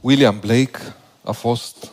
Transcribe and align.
William 0.00 0.38
Blake 0.40 0.78
a 1.22 1.32
fost 1.32 1.90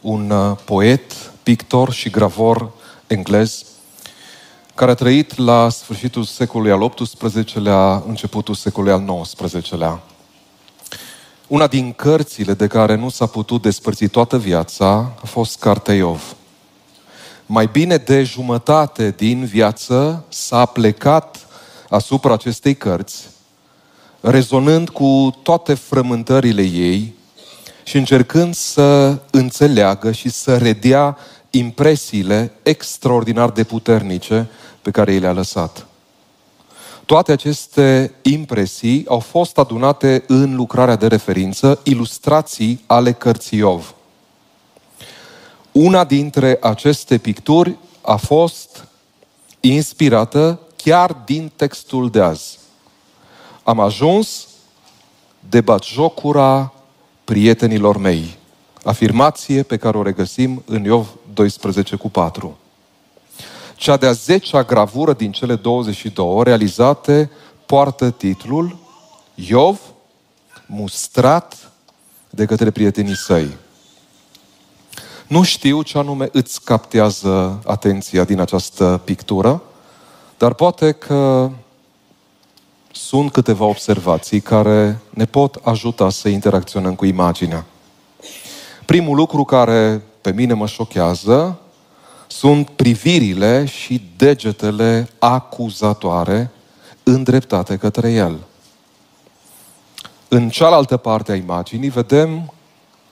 un 0.00 0.30
uh, 0.30 0.56
poet, 0.64 1.12
pictor 1.42 1.92
și 1.92 2.10
gravor 2.10 2.70
englez 3.06 3.64
care 4.74 4.90
a 4.90 4.94
trăit 4.94 5.36
la 5.36 5.68
sfârșitul 5.68 6.24
secolului 6.24 6.72
al 6.72 6.94
XVIII-lea, 6.94 8.02
începutul 8.06 8.54
secolului 8.54 8.92
al 8.92 9.20
XIX-lea. 9.22 10.02
Una 11.46 11.66
din 11.66 11.92
cărțile 11.92 12.54
de 12.54 12.66
care 12.66 12.94
nu 12.94 13.08
s-a 13.08 13.26
putut 13.26 13.62
despărți 13.62 14.06
toată 14.06 14.38
viața 14.38 15.12
a 15.22 15.26
fost 15.26 15.58
Cartea 15.58 15.94
Iov. 15.94 16.36
Mai 17.46 17.66
bine 17.66 17.96
de 17.96 18.22
jumătate 18.22 19.14
din 19.16 19.44
viață 19.44 20.24
s-a 20.28 20.66
plecat 20.66 21.46
asupra 21.88 22.32
acestei 22.32 22.74
cărți, 22.74 23.28
rezonând 24.20 24.88
cu 24.88 25.38
toate 25.42 25.74
frământările 25.74 26.62
ei 26.62 27.18
și 27.82 27.96
încercând 27.96 28.54
să 28.54 29.18
înțeleagă 29.30 30.12
și 30.12 30.28
să 30.28 30.56
redea 30.56 31.16
impresiile 31.50 32.52
extraordinar 32.62 33.50
de 33.50 33.64
puternice 33.64 34.48
pe 34.82 34.90
care 34.90 35.12
i 35.12 35.18
le-a 35.18 35.32
lăsat. 35.32 35.86
Toate 37.04 37.32
aceste 37.32 38.14
impresii 38.22 39.04
au 39.08 39.18
fost 39.18 39.58
adunate 39.58 40.24
în 40.26 40.54
lucrarea 40.54 40.96
de 40.96 41.06
referință, 41.06 41.80
ilustrații 41.82 42.82
ale 42.86 43.12
cărții 43.12 43.58
Iov. 43.58 43.94
Una 45.72 46.04
dintre 46.04 46.58
aceste 46.60 47.18
picturi 47.18 47.76
a 48.00 48.16
fost 48.16 48.84
inspirată 49.60 50.60
chiar 50.76 51.12
din 51.24 51.52
textul 51.56 52.10
de 52.10 52.20
azi. 52.20 52.58
Am 53.62 53.80
ajuns 53.80 54.46
de 55.48 55.60
batjocura 55.60 56.72
prietenilor 57.30 57.96
mei. 57.96 58.36
Afirmație 58.84 59.62
pe 59.62 59.76
care 59.76 59.96
o 59.96 60.02
regăsim 60.02 60.62
în 60.66 60.84
Iov 60.84 61.08
12 61.34 61.96
cu 61.96 62.10
4. 62.10 62.58
Cea 63.76 63.96
de-a 63.96 64.12
zecea 64.12 64.62
gravură 64.62 65.12
din 65.12 65.32
cele 65.32 65.54
22 65.54 66.42
realizate 66.42 67.30
poartă 67.66 68.10
titlul 68.10 68.76
Iov, 69.34 69.80
mustrat 70.66 71.70
de 72.30 72.44
către 72.44 72.70
prietenii 72.70 73.16
săi. 73.16 73.56
Nu 75.26 75.42
știu 75.42 75.82
ce 75.82 75.98
anume 75.98 76.28
îți 76.32 76.64
captează 76.64 77.60
atenția 77.66 78.24
din 78.24 78.40
această 78.40 79.00
pictură, 79.04 79.62
dar 80.38 80.54
poate 80.54 80.92
că 80.92 81.50
sunt 82.92 83.32
câteva 83.32 83.64
observații 83.64 84.40
care 84.40 84.98
ne 85.10 85.24
pot 85.24 85.60
ajuta 85.62 86.10
să 86.10 86.28
interacționăm 86.28 86.94
cu 86.94 87.04
imaginea. 87.04 87.64
Primul 88.84 89.16
lucru 89.16 89.44
care 89.44 90.02
pe 90.20 90.32
mine 90.32 90.52
mă 90.52 90.66
șochează 90.66 91.58
sunt 92.26 92.68
privirile 92.68 93.64
și 93.64 94.02
degetele 94.16 95.08
acuzatoare 95.18 96.50
îndreptate 97.02 97.76
către 97.76 98.12
el. 98.12 98.38
În 100.28 100.48
cealaltă 100.48 100.96
parte 100.96 101.32
a 101.32 101.34
imaginii 101.34 101.88
vedem 101.88 102.52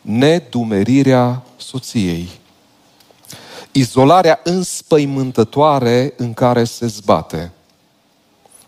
nedumerirea 0.00 1.42
soției. 1.56 2.28
Izolarea 3.72 4.40
înspăimântătoare 4.44 6.14
în 6.16 6.34
care 6.34 6.64
se 6.64 6.86
zbate. 6.86 7.52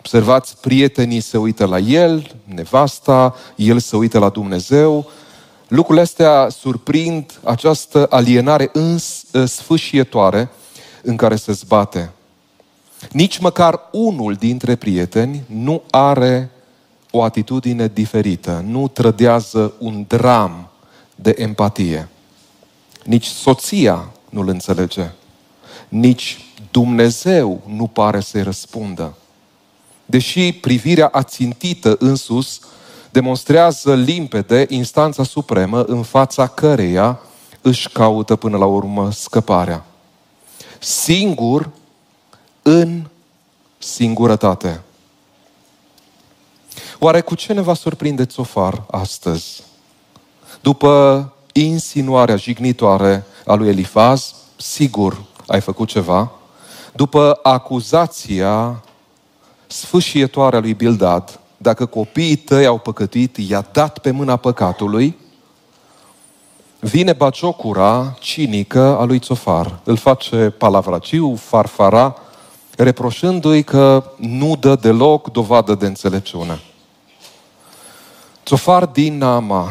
Observați, 0.01 0.61
prietenii 0.61 1.21
se 1.21 1.39
uită 1.39 1.67
la 1.67 1.79
el, 1.79 2.35
nevasta, 2.45 3.35
el 3.57 3.79
se 3.79 3.97
uită 3.97 4.19
la 4.19 4.29
Dumnezeu. 4.29 5.11
Lucrurile 5.69 6.03
astea 6.03 6.49
surprind 6.49 7.41
această 7.45 8.07
alienare 8.11 8.71
sfâșietoare 9.45 10.51
în 11.03 11.17
care 11.17 11.37
se 11.37 11.53
zbate. 11.53 12.13
Nici 13.11 13.39
măcar 13.39 13.81
unul 13.93 14.35
dintre 14.35 14.75
prieteni 14.75 15.43
nu 15.47 15.83
are 15.91 16.51
o 17.11 17.23
atitudine 17.23 17.89
diferită, 17.89 18.65
nu 18.67 18.89
trădează 18.89 19.73
un 19.79 20.05
dram 20.09 20.71
de 21.15 21.35
empatie. 21.39 22.09
Nici 23.05 23.27
soția 23.27 24.11
nu-l 24.29 24.49
înțelege. 24.49 25.11
Nici 25.89 26.45
Dumnezeu 26.71 27.61
nu 27.67 27.87
pare 27.87 28.21
să-i 28.21 28.43
răspundă. 28.43 29.15
Deși 30.11 30.53
privirea 30.53 31.09
ațintită 31.13 31.97
în 31.99 32.15
sus 32.15 32.61
demonstrează 33.11 33.95
limpede 33.95 34.67
instanța 34.69 35.23
supremă 35.23 35.83
în 35.83 36.03
fața 36.03 36.47
căreia 36.47 37.21
își 37.61 37.89
caută 37.89 38.37
până 38.37 38.57
la 38.57 38.65
urmă 38.65 39.11
scăparea. 39.13 39.85
Singur 40.79 41.71
în 42.63 43.03
singurătate. 43.79 44.81
Oare 46.99 47.21
cu 47.21 47.35
ce 47.35 47.53
ne 47.53 47.61
va 47.61 47.75
surprinde 47.75 48.25
Țofar 48.25 48.83
astăzi? 48.91 49.63
După 50.61 51.33
insinuarea 51.53 52.37
jignitoare 52.37 53.25
a 53.47 53.55
lui 53.55 53.69
Elifaz, 53.69 54.35
sigur 54.57 55.23
ai 55.47 55.61
făcut 55.61 55.89
ceva. 55.89 56.31
După 56.93 57.39
acuzația 57.43 58.83
sfâșietoare 59.73 60.57
a 60.57 60.61
lui 60.61 60.75
Bildad, 60.75 61.41
dacă 61.57 61.87
copiii 61.87 62.37
tăi 62.37 62.67
au 62.67 62.79
păcătuit, 62.79 63.37
i-a 63.37 63.67
dat 63.73 63.99
pe 63.99 64.11
mâna 64.11 64.37
păcatului, 64.37 65.17
vine 66.81 67.13
baciocura 67.13 68.17
cinică 68.21 68.99
a 68.99 69.05
lui 69.05 69.19
Țofar. 69.19 69.81
Îl 69.85 69.97
face 69.97 70.55
palavraciu, 70.59 71.35
farfara, 71.35 72.17
reproșându-i 72.77 73.63
că 73.63 74.05
nu 74.17 74.57
dă 74.57 74.75
deloc 74.75 75.33
dovadă 75.33 75.75
de 75.75 75.87
înțelepciune. 75.87 76.61
Țofar 78.45 78.87
din 78.87 79.19
Nama, 79.19 79.69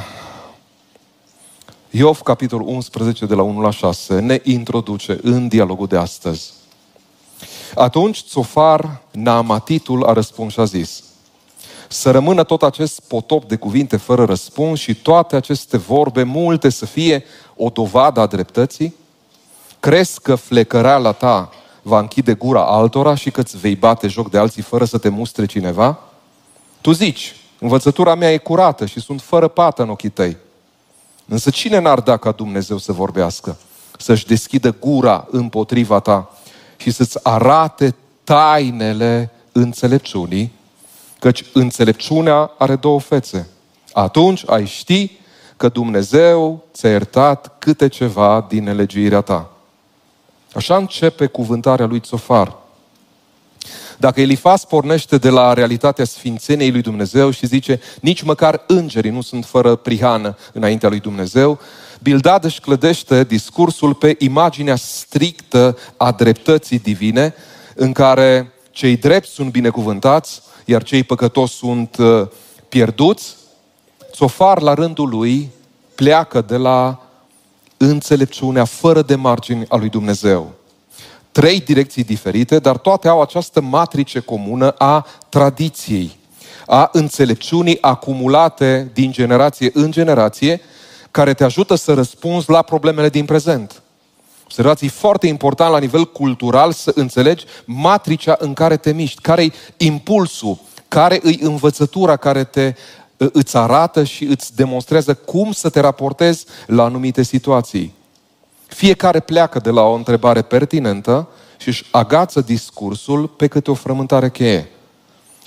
Iov, 1.89 2.21
capitolul 2.21 2.67
11, 2.67 3.25
de 3.25 3.33
la 3.33 3.41
1 3.41 3.61
la 3.61 3.71
6, 3.71 4.19
ne 4.19 4.41
introduce 4.43 5.19
în 5.21 5.47
dialogul 5.47 5.87
de 5.87 5.97
astăzi. 5.97 6.58
Atunci 7.75 8.23
Țofar, 8.23 9.01
Naamatitul, 9.11 10.05
a 10.05 10.13
răspuns 10.13 10.53
și 10.53 10.59
a 10.59 10.63
zis, 10.63 11.03
să 11.87 12.11
rămână 12.11 12.43
tot 12.43 12.63
acest 12.63 13.01
potop 13.07 13.45
de 13.45 13.55
cuvinte 13.55 13.97
fără 13.97 14.25
răspuns 14.25 14.79
și 14.79 14.95
toate 14.95 15.35
aceste 15.35 15.77
vorbe 15.77 16.23
multe 16.23 16.69
să 16.69 16.85
fie 16.85 17.23
o 17.55 17.69
dovadă 17.69 18.19
a 18.19 18.25
dreptății? 18.25 18.95
Crezi 19.79 20.21
că 20.21 20.35
flecăreala 20.35 21.11
ta 21.11 21.49
va 21.81 21.99
închide 21.99 22.33
gura 22.33 22.65
altora 22.65 23.15
și 23.15 23.31
că 23.31 23.39
îți 23.39 23.57
vei 23.57 23.75
bate 23.75 24.07
joc 24.07 24.29
de 24.29 24.37
alții 24.37 24.61
fără 24.61 24.85
să 24.85 24.97
te 24.97 25.09
mustre 25.09 25.45
cineva? 25.45 25.99
Tu 26.81 26.91
zici, 26.91 27.35
învățătura 27.59 28.15
mea 28.15 28.33
e 28.33 28.37
curată 28.37 28.85
și 28.85 28.99
sunt 28.99 29.21
fără 29.21 29.47
pată 29.47 29.81
în 29.81 29.89
ochii 29.89 30.09
tăi. 30.09 30.37
Însă 31.27 31.49
cine 31.49 31.79
n-ar 31.79 31.99
da 31.99 32.17
ca 32.17 32.31
Dumnezeu 32.31 32.77
să 32.77 32.91
vorbească? 32.91 33.57
Să-și 33.97 34.25
deschidă 34.25 34.75
gura 34.79 35.27
împotriva 35.31 35.99
ta 35.99 36.31
și 36.81 36.91
să-ți 36.91 37.19
arate 37.23 37.95
tainele 38.23 39.31
înțelepciunii, 39.51 40.51
căci 41.19 41.43
înțelepciunea 41.53 42.51
are 42.57 42.75
două 42.75 42.99
fețe. 42.99 43.47
Atunci 43.93 44.43
ai 44.45 44.65
ști 44.65 45.11
că 45.57 45.69
Dumnezeu 45.69 46.63
ți-a 46.73 46.89
iertat 46.89 47.55
câte 47.59 47.87
ceva 47.87 48.45
din 48.49 48.63
nelegiuirea 48.63 49.21
ta. 49.21 49.51
Așa 50.53 50.75
începe 50.75 51.25
cuvântarea 51.25 51.85
lui 51.85 51.99
Țofar. 51.99 52.55
Dacă 53.97 54.21
Elifas 54.21 54.65
pornește 54.65 55.17
de 55.17 55.29
la 55.29 55.53
realitatea 55.53 56.05
sfințeniei 56.05 56.71
lui 56.71 56.81
Dumnezeu 56.81 57.29
și 57.29 57.45
zice, 57.45 57.79
nici 58.01 58.21
măcar 58.21 58.63
îngerii 58.67 59.11
nu 59.11 59.21
sunt 59.21 59.45
fără 59.45 59.75
prihană 59.75 60.37
înaintea 60.53 60.89
lui 60.89 60.99
Dumnezeu, 60.99 61.59
Bildad 61.99 62.43
își 62.43 62.59
clădește 62.59 63.23
discursul 63.23 63.93
pe 63.93 64.15
imaginea 64.19 64.75
strictă 64.75 65.77
a 65.97 66.11
dreptății 66.11 66.79
divine, 66.79 67.33
în 67.75 67.91
care 67.91 68.53
cei 68.71 68.97
drepți 68.97 69.31
sunt 69.31 69.51
binecuvântați, 69.51 70.41
iar 70.65 70.83
cei 70.83 71.03
păcătoși 71.03 71.53
sunt 71.53 71.97
uh, 71.97 72.27
pierduți. 72.69 73.35
Țofar, 74.11 74.61
la 74.61 74.73
rândul 74.73 75.09
lui, 75.09 75.49
pleacă 75.95 76.41
de 76.41 76.55
la 76.55 76.99
înțelepciunea 77.77 78.65
fără 78.65 79.01
de 79.01 79.15
margini 79.15 79.65
a 79.67 79.75
lui 79.75 79.89
Dumnezeu 79.89 80.57
trei 81.31 81.59
direcții 81.59 82.03
diferite, 82.03 82.59
dar 82.59 82.77
toate 82.77 83.07
au 83.07 83.21
această 83.21 83.61
matrice 83.61 84.19
comună 84.19 84.69
a 84.69 85.05
tradiției, 85.29 86.17
a 86.65 86.89
înțelepciunii 86.91 87.77
acumulate 87.81 88.89
din 88.93 89.11
generație 89.11 89.71
în 89.73 89.91
generație, 89.91 90.61
care 91.11 91.33
te 91.33 91.43
ajută 91.43 91.75
să 91.75 91.93
răspunzi 91.93 92.49
la 92.49 92.61
problemele 92.61 93.09
din 93.09 93.25
prezent. 93.25 93.81
Observați, 94.43 94.85
e 94.85 94.89
foarte 94.89 95.27
important 95.27 95.71
la 95.71 95.79
nivel 95.79 96.05
cultural 96.05 96.71
să 96.71 96.91
înțelegi 96.95 97.45
matricea 97.65 98.35
în 98.39 98.53
care 98.53 98.77
te 98.77 98.91
miști, 98.91 99.21
care 99.21 99.43
e 99.43 99.51
impulsul, 99.77 100.57
care 100.87 101.19
e 101.23 101.45
învățătura 101.45 102.15
care 102.15 102.43
te 102.43 102.73
îți 103.17 103.57
arată 103.57 104.03
și 104.03 104.23
îți 104.23 104.55
demonstrează 104.55 105.13
cum 105.13 105.51
să 105.51 105.69
te 105.69 105.79
raportezi 105.79 106.45
la 106.65 106.83
anumite 106.83 107.23
situații. 107.23 107.93
Fiecare 108.67 109.19
pleacă 109.19 109.59
de 109.59 109.69
la 109.69 109.81
o 109.81 109.93
întrebare 109.93 110.41
pertinentă 110.41 111.27
și 111.57 111.67
își 111.67 111.85
agață 111.91 112.41
discursul 112.41 113.27
pe 113.27 113.47
câte 113.47 113.71
o 113.71 113.73
frământare 113.73 114.29
cheie. 114.29 114.69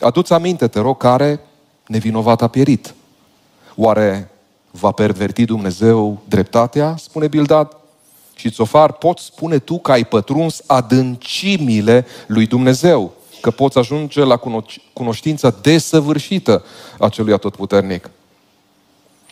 Adu-ți 0.00 0.32
aminte, 0.32 0.69
te 0.69 0.81
rog, 0.81 0.97
care 0.97 1.41
nevinovat 1.87 2.43
a 2.43 2.49
pierit. 2.49 2.94
Oare 3.76 4.31
va 4.73 4.91
perverti 4.91 5.45
Dumnezeu 5.45 6.23
dreptatea? 6.29 6.95
Spune 6.99 7.29
Bildad. 7.29 7.77
Și 8.35 8.51
Țofar, 8.51 8.93
poți 8.93 9.25
spune 9.25 9.59
tu 9.59 9.79
că 9.79 9.93
ai 9.93 10.05
pătruns 10.05 10.63
adâncimile 10.67 12.07
lui 12.27 12.47
Dumnezeu, 12.47 13.13
că 13.41 13.51
poți 13.51 13.79
ajunge 13.79 14.25
la 14.25 14.41
cunoștința 14.93 15.55
desăvârșită 15.63 16.65
a 16.99 17.09
celui 17.09 17.33
atotputernic. 17.33 18.11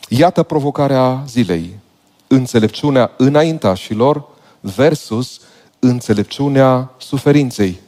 Iată 0.08 0.42
provocarea 0.42 1.24
zilei. 1.28 1.78
Înțelepciunea 2.26 3.10
înaintașilor 3.16 4.28
versus 4.60 5.40
înțelepciunea 5.78 6.90
suferinței. 6.98 7.80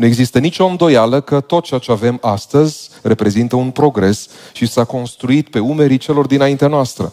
Nu 0.00 0.06
există 0.06 0.38
nicio 0.38 0.64
îndoială 0.64 1.20
că 1.20 1.40
tot 1.40 1.64
ceea 1.64 1.80
ce 1.80 1.92
avem 1.92 2.18
astăzi 2.20 2.90
reprezintă 3.02 3.56
un 3.56 3.70
progres 3.70 4.28
și 4.52 4.66
s-a 4.66 4.84
construit 4.84 5.48
pe 5.48 5.58
umerii 5.58 5.96
celor 5.96 6.26
dinaintea 6.26 6.68
noastră. 6.68 7.12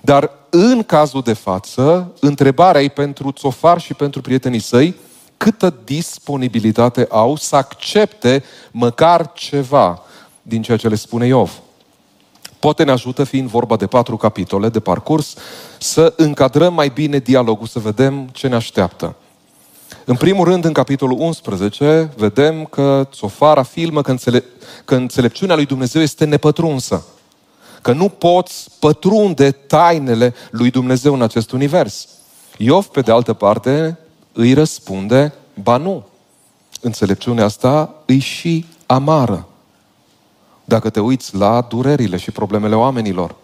Dar 0.00 0.30
în 0.50 0.82
cazul 0.82 1.22
de 1.22 1.32
față, 1.32 2.12
întrebarea 2.20 2.82
e 2.82 2.88
pentru 2.88 3.30
Țofar 3.30 3.80
și 3.80 3.94
pentru 3.94 4.20
prietenii 4.20 4.58
săi, 4.60 4.94
câtă 5.36 5.74
disponibilitate 5.84 7.06
au 7.10 7.36
să 7.36 7.56
accepte 7.56 8.44
măcar 8.70 9.32
ceva 9.32 10.02
din 10.42 10.62
ceea 10.62 10.76
ce 10.76 10.88
le 10.88 10.94
spune 10.94 11.26
Iov. 11.26 11.60
Poate 12.58 12.84
ne 12.84 12.90
ajută, 12.90 13.24
fiind 13.24 13.48
vorba 13.48 13.76
de 13.76 13.86
patru 13.86 14.16
capitole 14.16 14.68
de 14.68 14.80
parcurs, 14.80 15.34
să 15.78 16.14
încadrăm 16.16 16.74
mai 16.74 16.88
bine 16.88 17.18
dialogul, 17.18 17.66
să 17.66 17.78
vedem 17.78 18.28
ce 18.32 18.48
ne 18.48 18.54
așteaptă. 18.54 19.16
În 20.04 20.16
primul 20.16 20.44
rând, 20.44 20.64
în 20.64 20.72
capitolul 20.72 21.18
11, 21.20 22.10
vedem 22.16 22.64
că 22.64 23.08
Țofar 23.12 23.58
afirmă 23.58 24.02
că, 24.02 24.10
înțele- 24.10 24.44
că 24.84 24.94
înțelepciunea 24.94 25.54
lui 25.54 25.66
Dumnezeu 25.66 26.02
este 26.02 26.24
nepătrunsă. 26.24 27.04
Că 27.82 27.92
nu 27.92 28.08
poți 28.08 28.70
pătrunde 28.78 29.50
tainele 29.50 30.34
lui 30.50 30.70
Dumnezeu 30.70 31.14
în 31.14 31.22
acest 31.22 31.50
univers. 31.50 32.08
Iov, 32.56 32.86
pe 32.86 33.00
de 33.00 33.12
altă 33.12 33.32
parte, 33.32 33.98
îi 34.32 34.52
răspunde, 34.52 35.32
ba 35.62 35.76
nu. 35.76 36.04
Înțelepciunea 36.80 37.44
asta 37.44 37.94
îi 38.06 38.18
și 38.18 38.66
amară. 38.86 39.46
Dacă 40.64 40.90
te 40.90 41.00
uiți 41.00 41.36
la 41.36 41.66
durerile 41.68 42.16
și 42.16 42.30
problemele 42.30 42.74
oamenilor. 42.74 43.34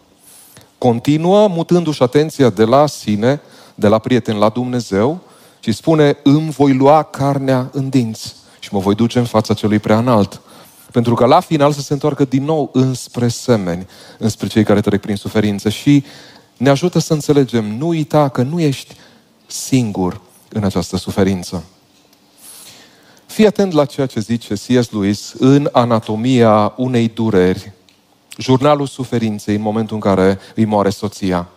Continuă 0.79 1.49
mutându-și 1.49 2.03
atenția 2.03 2.51
de 2.51 2.65
la 2.65 2.87
sine, 2.87 3.41
de 3.75 3.89
la 3.89 3.99
prieten 3.99 4.37
la 4.37 4.49
Dumnezeu 4.49 5.21
și 5.61 5.73
spune, 5.73 6.17
îmi 6.23 6.51
voi 6.51 6.73
lua 6.73 7.03
carnea 7.03 7.71
în 7.73 7.89
dinți 7.89 8.35
și 8.59 8.69
mă 8.73 8.79
voi 8.79 8.95
duce 8.95 9.19
în 9.19 9.25
fața 9.25 9.55
celui 9.55 9.79
prea 9.79 9.99
înalt. 9.99 10.41
Pentru 10.93 11.15
că 11.15 11.27
la 11.27 11.41
final 11.41 11.73
să 11.73 11.81
se 11.81 11.93
întoarcă 11.93 12.25
din 12.25 12.45
nou 12.45 12.71
înspre 12.73 13.29
semeni, 13.29 13.87
înspre 14.19 14.47
cei 14.47 14.65
care 14.65 14.81
trec 14.81 15.01
prin 15.01 15.17
suferință 15.17 15.69
și 15.69 16.05
ne 16.57 16.69
ajută 16.69 16.99
să 16.99 17.13
înțelegem, 17.13 17.65
nu 17.65 17.89
uita 17.89 18.29
că 18.29 18.43
nu 18.43 18.61
ești 18.61 18.95
singur 19.47 20.21
în 20.49 20.65
această 20.65 20.97
suferință. 20.97 21.65
Fii 23.27 23.47
atent 23.47 23.73
la 23.73 23.85
ceea 23.85 24.07
ce 24.07 24.21
zice 24.21 24.55
C.S. 24.55 24.91
Lewis 24.91 25.35
în 25.39 25.69
Anatomia 25.73 26.73
unei 26.77 27.09
dureri, 27.09 27.73
jurnalul 28.39 28.87
suferinței 28.87 29.55
în 29.55 29.61
momentul 29.61 29.95
în 29.95 30.01
care 30.01 30.39
îi 30.55 30.65
moare 30.65 30.91
soția. 30.91 31.49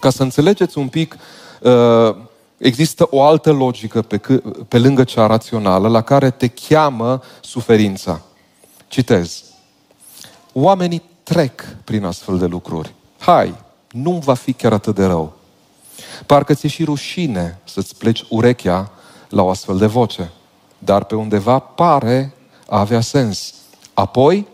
Ca 0.00 0.10
să 0.10 0.22
înțelegeți 0.22 0.78
un 0.78 0.88
pic 0.88 1.16
uh, 1.60 2.16
există 2.60 3.06
o 3.10 3.22
altă 3.22 3.52
logică 3.52 4.02
pe, 4.02 4.18
pe 4.68 4.78
lângă 4.78 5.04
cea 5.04 5.26
rațională 5.26 5.88
la 5.88 6.00
care 6.00 6.30
te 6.30 6.48
cheamă 6.48 7.22
suferința. 7.40 8.20
Citez. 8.88 9.44
Oamenii 10.52 11.02
trec 11.22 11.76
prin 11.84 12.04
astfel 12.04 12.38
de 12.38 12.46
lucruri. 12.46 12.94
Hai, 13.18 13.54
nu 13.90 14.10
va 14.10 14.34
fi 14.34 14.52
chiar 14.52 14.72
atât 14.72 14.94
de 14.94 15.04
rău. 15.04 15.32
Parcă 16.26 16.54
ți-e 16.54 16.68
și 16.68 16.84
rușine 16.84 17.58
să-ți 17.64 17.96
pleci 17.96 18.24
urechea 18.28 18.90
la 19.28 19.42
o 19.42 19.50
astfel 19.50 19.78
de 19.78 19.86
voce. 19.86 20.30
Dar 20.78 21.04
pe 21.04 21.14
undeva 21.14 21.58
pare 21.58 22.34
a 22.68 22.78
avea 22.78 23.00
sens. 23.00 23.54
Apoi, 23.94 24.46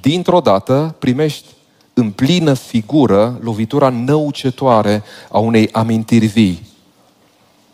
dintr-o 0.00 0.40
dată, 0.40 0.94
primești 0.98 1.46
în 1.94 2.10
plină 2.10 2.54
figură 2.54 3.38
lovitura 3.40 3.88
năucetoare 3.88 5.02
a 5.30 5.38
unei 5.38 5.68
amintiri 5.72 6.26
vii. 6.26 6.67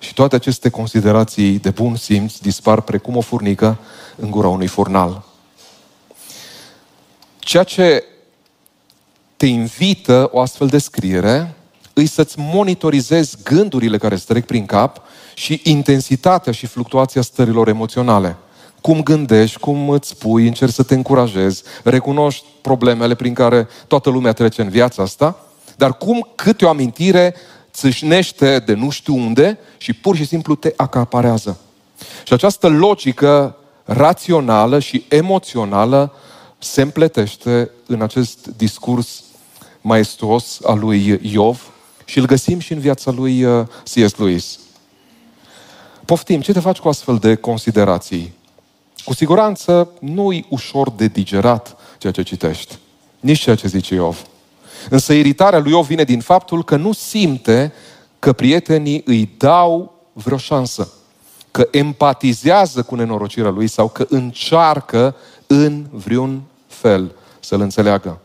Și 0.04 0.14
toate 0.14 0.34
aceste 0.34 0.68
considerații 0.68 1.58
de 1.58 1.70
bun 1.70 1.96
simț 1.96 2.38
dispar 2.38 2.80
precum 2.80 3.16
o 3.16 3.20
furnică 3.20 3.78
în 4.16 4.30
gura 4.30 4.48
unui 4.48 4.66
furnal. 4.66 5.24
Ceea 7.38 7.62
ce 7.62 8.04
te 9.36 9.46
invită 9.46 10.28
o 10.32 10.40
astfel 10.40 10.66
de 10.66 10.78
scriere 10.78 11.54
îi 11.92 12.06
să-ți 12.06 12.34
monitorizezi 12.38 13.36
gândurile 13.42 13.98
care 13.98 14.14
îți 14.14 14.26
trec 14.26 14.46
prin 14.46 14.66
cap 14.66 15.02
și 15.34 15.60
intensitatea 15.64 16.52
și 16.52 16.66
fluctuația 16.66 17.22
stărilor 17.22 17.68
emoționale. 17.68 18.36
Cum 18.80 19.02
gândești, 19.02 19.58
cum 19.58 19.88
îți 19.88 20.08
spui, 20.08 20.46
încerci 20.46 20.72
să 20.72 20.82
te 20.82 20.94
încurajezi, 20.94 21.62
recunoști 21.82 22.44
problemele 22.60 23.14
prin 23.14 23.34
care 23.34 23.68
toată 23.86 24.10
lumea 24.10 24.32
trece 24.32 24.62
în 24.62 24.68
viața 24.68 25.02
asta, 25.02 25.38
dar 25.76 25.96
cum 25.96 26.28
câte 26.34 26.64
o 26.64 26.68
amintire 26.68 27.34
țâșnește 27.74 28.58
de 28.58 28.74
nu 28.74 28.90
știu 28.90 29.16
unde 29.16 29.58
și 29.76 29.92
pur 29.92 30.16
și 30.16 30.26
simplu 30.26 30.54
te 30.54 30.72
acaparează. 30.76 31.58
Și 32.24 32.32
această 32.32 32.68
logică 32.68 33.56
rațională 33.84 34.78
și 34.78 35.04
emoțională 35.08 36.12
se 36.58 36.82
împletește 36.82 37.70
în 37.86 38.02
acest 38.02 38.46
discurs 38.56 39.22
maestuos 39.80 40.60
al 40.64 40.78
lui 40.78 41.20
Iov 41.22 41.72
și 42.04 42.18
îl 42.18 42.26
găsim 42.26 42.58
și 42.58 42.72
în 42.72 42.78
viața 42.78 43.10
lui 43.10 43.44
uh, 43.44 43.66
C.S. 43.84 44.16
Lewis. 44.16 44.58
Poftim, 46.04 46.40
ce 46.40 46.52
te 46.52 46.60
faci 46.60 46.78
cu 46.78 46.88
astfel 46.88 47.16
de 47.16 47.34
considerații? 47.34 48.32
Cu 49.04 49.14
siguranță 49.14 49.88
nu-i 50.00 50.46
ușor 50.48 50.90
de 50.90 51.06
digerat 51.06 51.76
ceea 51.98 52.12
ce 52.12 52.22
citești. 52.22 52.78
Nici 53.20 53.40
ceea 53.40 53.56
ce 53.56 53.68
zice 53.68 53.94
Iov. 53.94 54.26
Însă 54.90 55.12
iritarea 55.12 55.58
lui 55.58 55.70
Iov 55.70 55.86
vine 55.86 56.04
din 56.04 56.20
faptul 56.20 56.64
că 56.64 56.76
nu 56.76 56.93
simte 56.93 57.72
că 58.19 58.32
prietenii 58.32 59.03
îi 59.05 59.34
dau 59.38 59.94
vreo 60.12 60.36
șansă. 60.36 60.93
Că 61.50 61.69
empatizează 61.70 62.82
cu 62.82 62.94
nenorocirea 62.94 63.50
lui 63.50 63.67
sau 63.67 63.88
că 63.88 64.06
încearcă 64.08 65.17
în 65.46 65.86
vreun 65.91 66.43
fel 66.67 67.12
să-l 67.41 67.60
înțeleagă. 67.60 68.19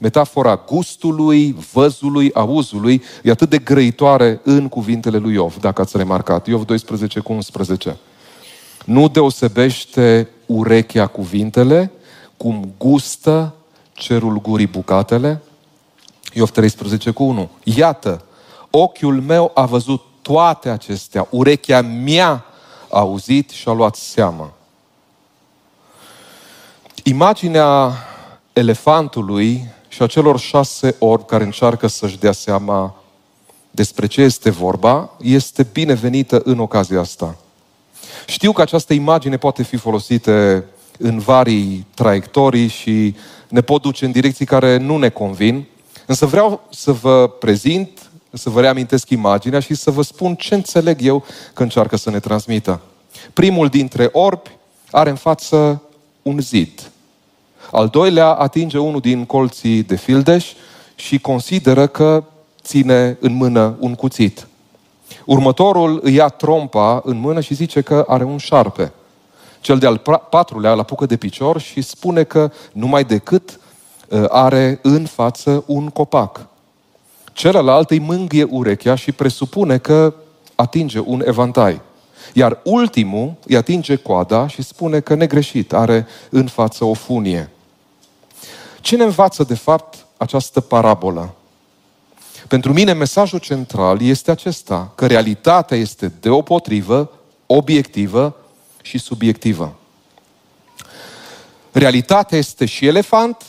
Metafora 0.00 0.64
gustului, 0.66 1.56
văzului, 1.72 2.32
auzului 2.34 3.02
e 3.22 3.30
atât 3.30 3.50
de 3.50 3.58
grăitoare 3.58 4.40
în 4.42 4.68
cuvintele 4.68 5.18
lui 5.18 5.32
Iov, 5.32 5.56
dacă 5.60 5.80
ați 5.80 5.96
remarcat. 5.96 6.46
Iov 6.46 6.64
12 6.64 7.20
cu 7.20 7.32
11. 7.32 7.96
Nu 8.84 9.08
deosebește 9.08 10.28
urechea 10.46 11.06
cuvintele, 11.06 11.90
cum 12.36 12.72
gustă 12.78 13.54
cerul 13.92 14.40
gurii 14.40 14.66
bucatele, 14.66 15.42
Iov 16.36 16.50
13 16.50 17.10
cu 17.10 17.24
1. 17.24 17.48
Iată, 17.62 18.24
ochiul 18.70 19.20
meu 19.20 19.50
a 19.54 19.64
văzut 19.64 20.02
toate 20.22 20.68
acestea, 20.68 21.26
urechea 21.30 21.80
mea 21.80 22.44
a 22.90 22.98
auzit 22.98 23.50
și 23.50 23.68
a 23.68 23.72
luat 23.72 23.94
seama. 23.94 24.52
Imaginea 27.02 27.92
elefantului 28.52 29.66
și 29.88 30.02
a 30.02 30.06
celor 30.06 30.38
șase 30.38 30.94
orbi 30.98 31.24
care 31.24 31.44
încearcă 31.44 31.86
să-și 31.86 32.18
dea 32.18 32.32
seama 32.32 32.94
despre 33.70 34.06
ce 34.06 34.20
este 34.20 34.50
vorba, 34.50 35.10
este 35.20 35.66
binevenită 35.72 36.40
în 36.44 36.58
ocazia 36.58 37.00
asta. 37.00 37.36
Știu 38.26 38.52
că 38.52 38.60
această 38.60 38.94
imagine 38.94 39.36
poate 39.36 39.62
fi 39.62 39.76
folosită 39.76 40.64
în 40.98 41.18
varii 41.18 41.86
traiectorii 41.94 42.68
și 42.68 43.14
ne 43.48 43.60
pot 43.60 43.82
duce 43.82 44.04
în 44.04 44.10
direcții 44.10 44.46
care 44.46 44.76
nu 44.76 44.96
ne 44.96 45.08
convin, 45.08 45.66
Însă 46.06 46.26
vreau 46.26 46.66
să 46.70 46.92
vă 46.92 47.28
prezint, 47.28 48.10
să 48.32 48.50
vă 48.50 48.60
reamintesc 48.60 49.10
imaginea 49.10 49.60
și 49.60 49.74
să 49.74 49.90
vă 49.90 50.02
spun 50.02 50.34
ce 50.34 50.54
înțeleg 50.54 51.02
eu 51.02 51.24
că 51.54 51.62
încearcă 51.62 51.96
să 51.96 52.10
ne 52.10 52.20
transmită. 52.20 52.80
Primul 53.32 53.68
dintre 53.68 54.08
orbi 54.12 54.50
are 54.90 55.10
în 55.10 55.16
față 55.16 55.82
un 56.22 56.40
zid. 56.40 56.90
Al 57.70 57.88
doilea 57.88 58.32
atinge 58.32 58.78
unul 58.78 59.00
din 59.00 59.24
colții 59.24 59.82
de 59.82 59.96
fildeș 59.96 60.52
și 60.94 61.18
consideră 61.18 61.86
că 61.86 62.24
ține 62.62 63.16
în 63.20 63.32
mână 63.32 63.76
un 63.78 63.94
cuțit. 63.94 64.46
Următorul 65.24 66.00
îi 66.02 66.14
ia 66.14 66.28
trompa 66.28 67.00
în 67.04 67.16
mână 67.16 67.40
și 67.40 67.54
zice 67.54 67.80
că 67.80 68.04
are 68.08 68.24
un 68.24 68.38
șarpe. 68.38 68.92
Cel 69.60 69.78
de-al 69.78 70.02
patrulea 70.30 70.72
îl 70.72 70.78
apucă 70.78 71.06
de 71.06 71.16
picior 71.16 71.60
și 71.60 71.80
spune 71.80 72.24
că 72.24 72.50
numai 72.72 73.04
decât 73.04 73.50
uh, 73.50 73.65
are 74.28 74.78
în 74.82 75.06
față 75.06 75.64
un 75.66 75.88
copac. 75.88 76.46
Celălalt 77.32 77.90
îi 77.90 77.98
mângâie 77.98 78.46
urechea 78.50 78.94
și 78.94 79.12
presupune 79.12 79.78
că 79.78 80.14
atinge 80.54 80.98
un 80.98 81.22
evantai. 81.26 81.80
Iar 82.32 82.60
ultimul 82.64 83.34
îi 83.46 83.56
atinge 83.56 83.96
coada 83.96 84.48
și 84.48 84.62
spune 84.62 85.00
că 85.00 85.14
negreșit 85.14 85.72
are 85.72 86.06
în 86.30 86.46
față 86.46 86.84
o 86.84 86.94
funie. 86.94 87.50
Cine 88.80 89.04
învață, 89.04 89.44
de 89.44 89.54
fapt, 89.54 90.06
această 90.16 90.60
parabolă? 90.60 91.34
Pentru 92.48 92.72
mine, 92.72 92.92
mesajul 92.92 93.38
central 93.38 94.02
este 94.02 94.30
acesta, 94.30 94.92
că 94.94 95.06
realitatea 95.06 95.76
este 95.76 96.12
deopotrivă, 96.20 97.10
obiectivă 97.46 98.36
și 98.82 98.98
subiectivă. 98.98 99.74
Realitatea 101.72 102.38
este 102.38 102.64
și 102.64 102.86
elefant 102.86 103.44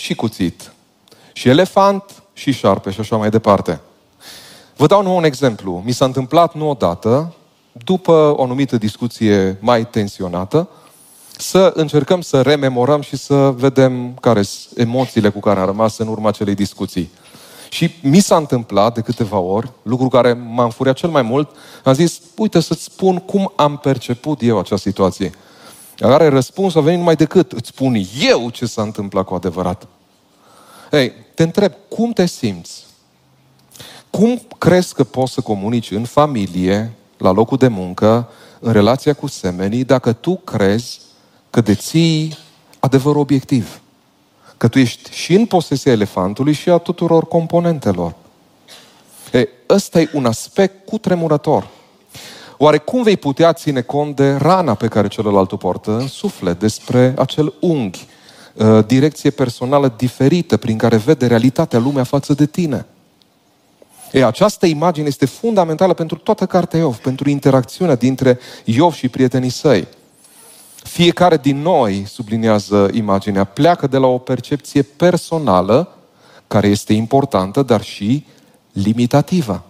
și 0.00 0.14
cuțit. 0.14 0.72
Și 1.32 1.48
elefant 1.48 2.22
și 2.32 2.52
șarpe 2.52 2.90
și 2.90 3.00
așa 3.00 3.16
mai 3.16 3.30
departe. 3.30 3.80
Vă 4.76 4.86
dau 4.86 5.02
nou 5.02 5.16
un 5.16 5.24
exemplu. 5.24 5.82
Mi 5.84 5.92
s-a 5.92 6.04
întâmplat 6.04 6.54
nu 6.54 6.68
odată, 6.68 7.34
după 7.72 8.34
o 8.36 8.42
anumită 8.42 8.76
discuție 8.76 9.58
mai 9.60 9.86
tensionată, 9.86 10.68
să 11.36 11.72
încercăm 11.74 12.20
să 12.20 12.42
rememorăm 12.42 13.00
și 13.00 13.16
să 13.16 13.50
vedem 13.50 14.14
care 14.20 14.42
sunt 14.42 14.78
emoțiile 14.78 15.28
cu 15.28 15.40
care 15.40 15.60
am 15.60 15.66
rămas 15.66 15.98
în 15.98 16.08
urma 16.08 16.28
acelei 16.28 16.54
discuții. 16.54 17.10
Și 17.70 17.90
mi 18.02 18.20
s-a 18.20 18.36
întâmplat 18.36 18.94
de 18.94 19.00
câteva 19.00 19.38
ori, 19.38 19.70
lucru 19.82 20.08
care 20.08 20.32
m-a 20.32 20.64
înfuriat 20.64 20.96
cel 20.96 21.08
mai 21.08 21.22
mult, 21.22 21.50
am 21.84 21.92
zis, 21.92 22.20
uite 22.36 22.60
să-ți 22.60 22.82
spun 22.82 23.16
cum 23.16 23.52
am 23.56 23.76
perceput 23.76 24.42
eu 24.42 24.58
această 24.58 24.88
situație. 24.88 25.32
Care 26.08 26.28
răspuns 26.28 26.74
a 26.74 26.80
venit 26.80 26.98
numai 26.98 27.16
decât, 27.16 27.52
îți 27.52 27.68
spun 27.68 27.96
eu 28.20 28.50
ce 28.50 28.66
s-a 28.66 28.82
întâmplat 28.82 29.24
cu 29.24 29.34
adevărat. 29.34 29.86
Ei, 30.90 31.12
te 31.34 31.42
întreb, 31.42 31.72
cum 31.88 32.12
te 32.12 32.26
simți? 32.26 32.86
Cum 34.10 34.42
crezi 34.58 34.94
că 34.94 35.04
poți 35.04 35.32
să 35.32 35.40
comunici 35.40 35.90
în 35.90 36.04
familie, 36.04 36.92
la 37.16 37.30
locul 37.30 37.56
de 37.56 37.68
muncă, 37.68 38.28
în 38.60 38.72
relația 38.72 39.12
cu 39.12 39.26
semenii, 39.26 39.84
dacă 39.84 40.12
tu 40.12 40.36
crezi 40.36 41.00
că 41.50 41.60
deții 41.60 42.38
adevărul 42.78 43.20
obiectiv? 43.20 43.80
Că 44.56 44.68
tu 44.68 44.78
ești 44.78 45.10
și 45.12 45.34
în 45.34 45.46
posesia 45.46 45.92
elefantului 45.92 46.52
și 46.52 46.70
a 46.70 46.78
tuturor 46.78 47.28
componentelor. 47.28 48.14
E, 49.32 49.48
ăsta 49.68 50.00
e 50.00 50.10
un 50.12 50.26
aspect 50.26 50.86
cutremurător. 50.86 51.68
Oare 52.62 52.78
cum 52.78 53.02
vei 53.02 53.16
putea 53.16 53.52
ține 53.52 53.80
cont 53.80 54.16
de 54.16 54.32
rana 54.32 54.74
pe 54.74 54.88
care 54.88 55.08
celălalt 55.08 55.52
o 55.52 55.56
poartă 55.56 55.90
în 55.90 56.06
suflet, 56.06 56.58
despre 56.58 57.14
acel 57.18 57.54
unghi, 57.60 58.06
ă, 58.58 58.82
direcție 58.82 59.30
personală 59.30 59.94
diferită 59.96 60.56
prin 60.56 60.78
care 60.78 60.96
vede 60.96 61.26
realitatea 61.26 61.78
lumea 61.78 62.04
față 62.04 62.34
de 62.34 62.46
tine? 62.46 62.86
E, 64.12 64.24
această 64.24 64.66
imagine 64.66 65.06
este 65.06 65.26
fundamentală 65.26 65.94
pentru 65.94 66.16
toată 66.16 66.46
cartea 66.46 66.78
Iov, 66.78 66.96
pentru 66.96 67.28
interacțiunea 67.28 67.94
dintre 67.94 68.38
Iov 68.64 68.92
și 68.92 69.08
prietenii 69.08 69.50
săi. 69.50 69.88
Fiecare 70.74 71.36
din 71.36 71.62
noi, 71.62 72.04
subliniază 72.06 72.90
imaginea, 72.92 73.44
pleacă 73.44 73.86
de 73.86 73.96
la 73.96 74.06
o 74.06 74.18
percepție 74.18 74.82
personală, 74.82 75.88
care 76.46 76.68
este 76.68 76.92
importantă, 76.92 77.62
dar 77.62 77.82
și 77.82 78.26
limitativă. 78.72 79.64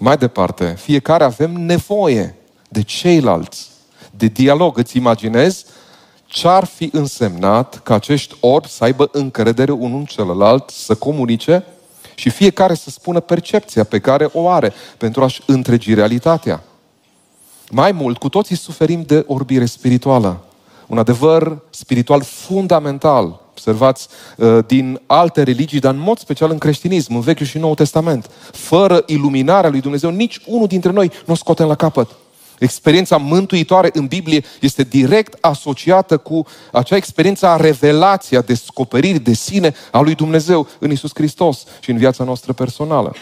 Mai 0.00 0.16
departe, 0.16 0.74
fiecare 0.78 1.24
avem 1.24 1.50
nevoie 1.50 2.34
de 2.68 2.82
ceilalți, 2.82 3.70
de 4.10 4.26
dialog. 4.26 4.78
Îți 4.78 4.96
imaginezi 4.96 5.64
ce 6.26 6.48
ar 6.48 6.64
fi 6.64 6.88
însemnat 6.92 7.80
ca 7.82 7.94
acești 7.94 8.36
orbi 8.40 8.68
să 8.68 8.84
aibă 8.84 9.08
încredere 9.12 9.72
unul 9.72 9.98
în 9.98 10.04
celălalt, 10.04 10.70
să 10.70 10.94
comunice 10.94 11.64
și 12.14 12.30
fiecare 12.30 12.74
să 12.74 12.90
spună 12.90 13.20
percepția 13.20 13.84
pe 13.84 13.98
care 13.98 14.28
o 14.32 14.48
are 14.48 14.72
pentru 14.98 15.22
a-și 15.22 15.42
întregi 15.46 15.94
realitatea. 15.94 16.62
Mai 17.70 17.92
mult, 17.92 18.18
cu 18.18 18.28
toții 18.28 18.56
suferim 18.56 19.02
de 19.02 19.24
orbire 19.26 19.64
spirituală. 19.64 20.44
Un 20.86 20.98
adevăr 20.98 21.58
spiritual 21.70 22.22
fundamental, 22.22 23.40
observați, 23.54 24.08
uh, 24.36 24.58
din 24.66 25.00
alte 25.06 25.42
religii, 25.42 25.80
dar 25.80 25.94
în 25.94 26.00
mod 26.00 26.18
special 26.18 26.50
în 26.50 26.58
creștinism, 26.58 27.14
în 27.14 27.20
Vechiul 27.20 27.46
și 27.46 27.58
Noul 27.58 27.74
Testament. 27.74 28.30
Fără 28.52 29.02
iluminarea 29.06 29.70
lui 29.70 29.80
Dumnezeu, 29.80 30.10
nici 30.10 30.40
unul 30.46 30.66
dintre 30.66 30.90
noi 30.90 31.10
nu 31.26 31.32
o 31.32 31.36
scoatem 31.36 31.66
la 31.66 31.74
capăt. 31.74 32.08
Experiența 32.58 33.16
mântuitoare 33.16 33.90
în 33.92 34.06
Biblie 34.06 34.44
este 34.60 34.82
direct 34.82 35.36
asociată 35.40 36.16
cu 36.16 36.46
acea 36.72 36.96
experiență 36.96 37.46
a 37.46 37.56
revelației, 37.56 38.38
a 38.38 38.42
descoperirii 38.42 39.18
de 39.18 39.32
sine 39.32 39.74
a 39.90 40.00
lui 40.00 40.14
Dumnezeu 40.14 40.68
în 40.78 40.90
Isus 40.90 41.10
Hristos 41.14 41.64
și 41.80 41.90
în 41.90 41.96
viața 41.96 42.24
noastră 42.24 42.52
personală. 42.52 43.14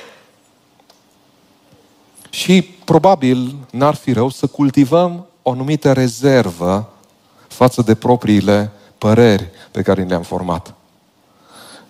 Și 2.30 2.62
probabil 2.62 3.54
n-ar 3.70 3.94
fi 3.94 4.12
rău 4.12 4.28
să 4.28 4.46
cultivăm 4.46 5.26
o 5.42 5.50
anumită 5.50 5.92
rezervă 5.92 6.92
față 7.48 7.82
de 7.82 7.94
propriile 7.94 8.72
păreri 9.02 9.48
pe 9.70 9.82
care 9.82 10.02
le-am 10.02 10.22
format. 10.22 10.74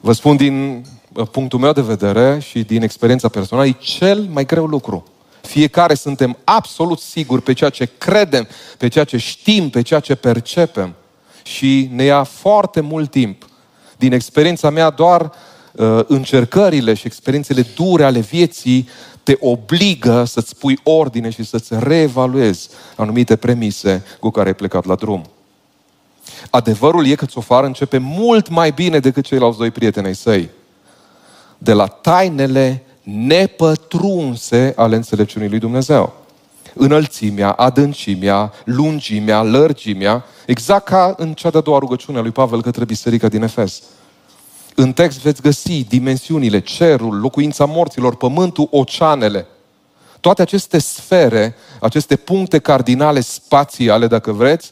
Vă 0.00 0.12
spun 0.12 0.36
din 0.36 0.84
uh, 1.12 1.28
punctul 1.30 1.58
meu 1.58 1.72
de 1.72 1.80
vedere 1.80 2.38
și 2.40 2.62
din 2.62 2.82
experiența 2.82 3.28
personală, 3.28 3.66
e 3.66 3.76
cel 3.78 4.28
mai 4.32 4.46
greu 4.46 4.66
lucru. 4.66 5.04
Fiecare 5.40 5.94
suntem 5.94 6.36
absolut 6.44 6.98
siguri 7.00 7.42
pe 7.42 7.52
ceea 7.52 7.70
ce 7.70 7.90
credem, 7.98 8.48
pe 8.78 8.88
ceea 8.88 9.04
ce 9.04 9.16
știm, 9.16 9.70
pe 9.70 9.82
ceea 9.82 10.00
ce 10.00 10.14
percepem. 10.14 10.94
Și 11.42 11.90
ne 11.92 12.04
ia 12.04 12.22
foarte 12.22 12.80
mult 12.80 13.10
timp. 13.10 13.46
Din 13.96 14.12
experiența 14.12 14.70
mea, 14.70 14.90
doar 14.90 15.32
uh, 15.72 16.00
încercările 16.06 16.94
și 16.94 17.06
experiențele 17.06 17.66
dure 17.74 18.04
ale 18.04 18.20
vieții 18.20 18.88
te 19.22 19.36
obligă 19.40 20.24
să-ți 20.24 20.56
pui 20.56 20.78
ordine 20.82 21.30
și 21.30 21.44
să-ți 21.44 21.74
reevaluezi 21.78 22.68
anumite 22.96 23.36
premise 23.36 24.04
cu 24.20 24.30
care 24.30 24.48
ai 24.48 24.54
plecat 24.54 24.84
la 24.84 24.94
drum. 24.94 25.30
Adevărul 26.54 27.06
e 27.06 27.14
că 27.14 27.26
Țofar 27.26 27.64
începe 27.64 27.98
mult 27.98 28.48
mai 28.48 28.70
bine 28.70 28.98
decât 28.98 29.24
ceilalți 29.24 29.58
doi 29.58 29.70
prieteni 29.70 30.06
ai 30.06 30.14
săi. 30.14 30.50
De 31.58 31.72
la 31.72 31.86
tainele 31.86 32.82
nepătrunse 33.02 34.72
ale 34.76 34.96
înțelepciunii 34.96 35.48
lui 35.48 35.58
Dumnezeu. 35.58 36.12
Înălțimea, 36.74 37.50
adâncimea, 37.50 38.52
lungimea, 38.64 39.42
lărgimea, 39.42 40.24
exact 40.46 40.84
ca 40.84 41.14
în 41.16 41.32
cea 41.32 41.50
de-a 41.50 41.60
doua 41.60 41.78
rugăciune 41.78 42.18
a 42.18 42.22
lui 42.22 42.30
Pavel 42.30 42.62
către 42.62 42.84
biserica 42.84 43.28
din 43.28 43.42
Efes. 43.42 43.82
În 44.74 44.92
text 44.92 45.18
veți 45.18 45.42
găsi 45.42 45.84
dimensiunile, 45.84 46.60
cerul, 46.60 47.20
locuința 47.20 47.64
morților, 47.64 48.16
pământul, 48.16 48.68
oceanele. 48.70 49.46
Toate 50.20 50.42
aceste 50.42 50.78
sfere, 50.78 51.54
aceste 51.80 52.16
puncte 52.16 52.58
cardinale 52.58 53.20
spațiale, 53.20 54.06
dacă 54.06 54.32
vreți, 54.32 54.70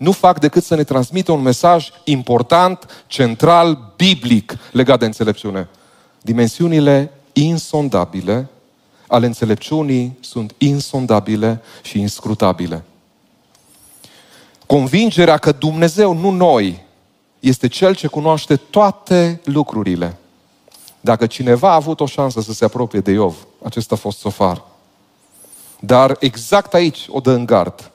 nu 0.00 0.12
fac 0.12 0.38
decât 0.38 0.64
să 0.64 0.74
ne 0.74 0.84
transmită 0.84 1.32
un 1.32 1.42
mesaj 1.42 1.90
important, 2.04 3.04
central, 3.06 3.92
biblic 3.96 4.56
legat 4.72 4.98
de 4.98 5.04
înțelepciune. 5.04 5.68
Dimensiunile 6.22 7.12
insondabile 7.32 8.48
ale 9.06 9.26
înțelepciunii 9.26 10.18
sunt 10.20 10.54
insondabile 10.58 11.60
și 11.82 12.00
inscrutabile. 12.00 12.84
Convingerea 14.66 15.36
că 15.36 15.52
Dumnezeu, 15.52 16.12
nu 16.12 16.30
noi, 16.30 16.84
este 17.40 17.68
Cel 17.68 17.94
ce 17.94 18.06
cunoaște 18.06 18.56
toate 18.56 19.40
lucrurile. 19.44 20.16
Dacă 21.00 21.26
cineva 21.26 21.70
a 21.70 21.74
avut 21.74 22.00
o 22.00 22.06
șansă 22.06 22.40
să 22.40 22.52
se 22.52 22.64
apropie 22.64 23.00
de 23.00 23.10
Iov, 23.10 23.46
acesta 23.62 23.94
a 23.94 23.98
fost 23.98 24.18
Sofar. 24.18 24.62
Dar 25.80 26.16
exact 26.20 26.74
aici 26.74 27.06
o 27.08 27.20
dă 27.20 27.30
în 27.30 27.46
gard. 27.46 27.90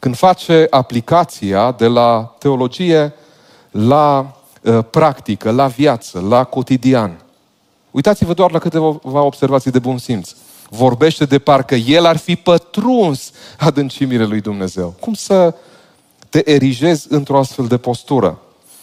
Când 0.00 0.16
face 0.16 0.66
aplicația 0.70 1.72
de 1.72 1.86
la 1.86 2.34
teologie 2.38 3.12
la 3.70 4.34
uh, 4.62 4.78
practică, 4.90 5.50
la 5.50 5.66
viață, 5.66 6.20
la 6.28 6.44
cotidian. 6.44 7.22
Uitați-vă 7.90 8.34
doar 8.34 8.50
la 8.50 8.58
câteva 8.58 8.98
observații 9.02 9.70
de 9.70 9.78
bun 9.78 9.98
simț. 9.98 10.34
Vorbește 10.68 11.24
de 11.24 11.38
parcă 11.38 11.74
el 11.74 12.04
ar 12.04 12.16
fi 12.16 12.36
pătruns 12.36 13.30
adâncimile 13.58 14.24
lui 14.24 14.40
Dumnezeu. 14.40 14.94
Cum 15.00 15.14
să 15.14 15.54
te 16.28 16.50
erigezi 16.50 17.06
într-o 17.10 17.38
astfel 17.38 17.66
de 17.66 17.76
postură? 17.76 18.38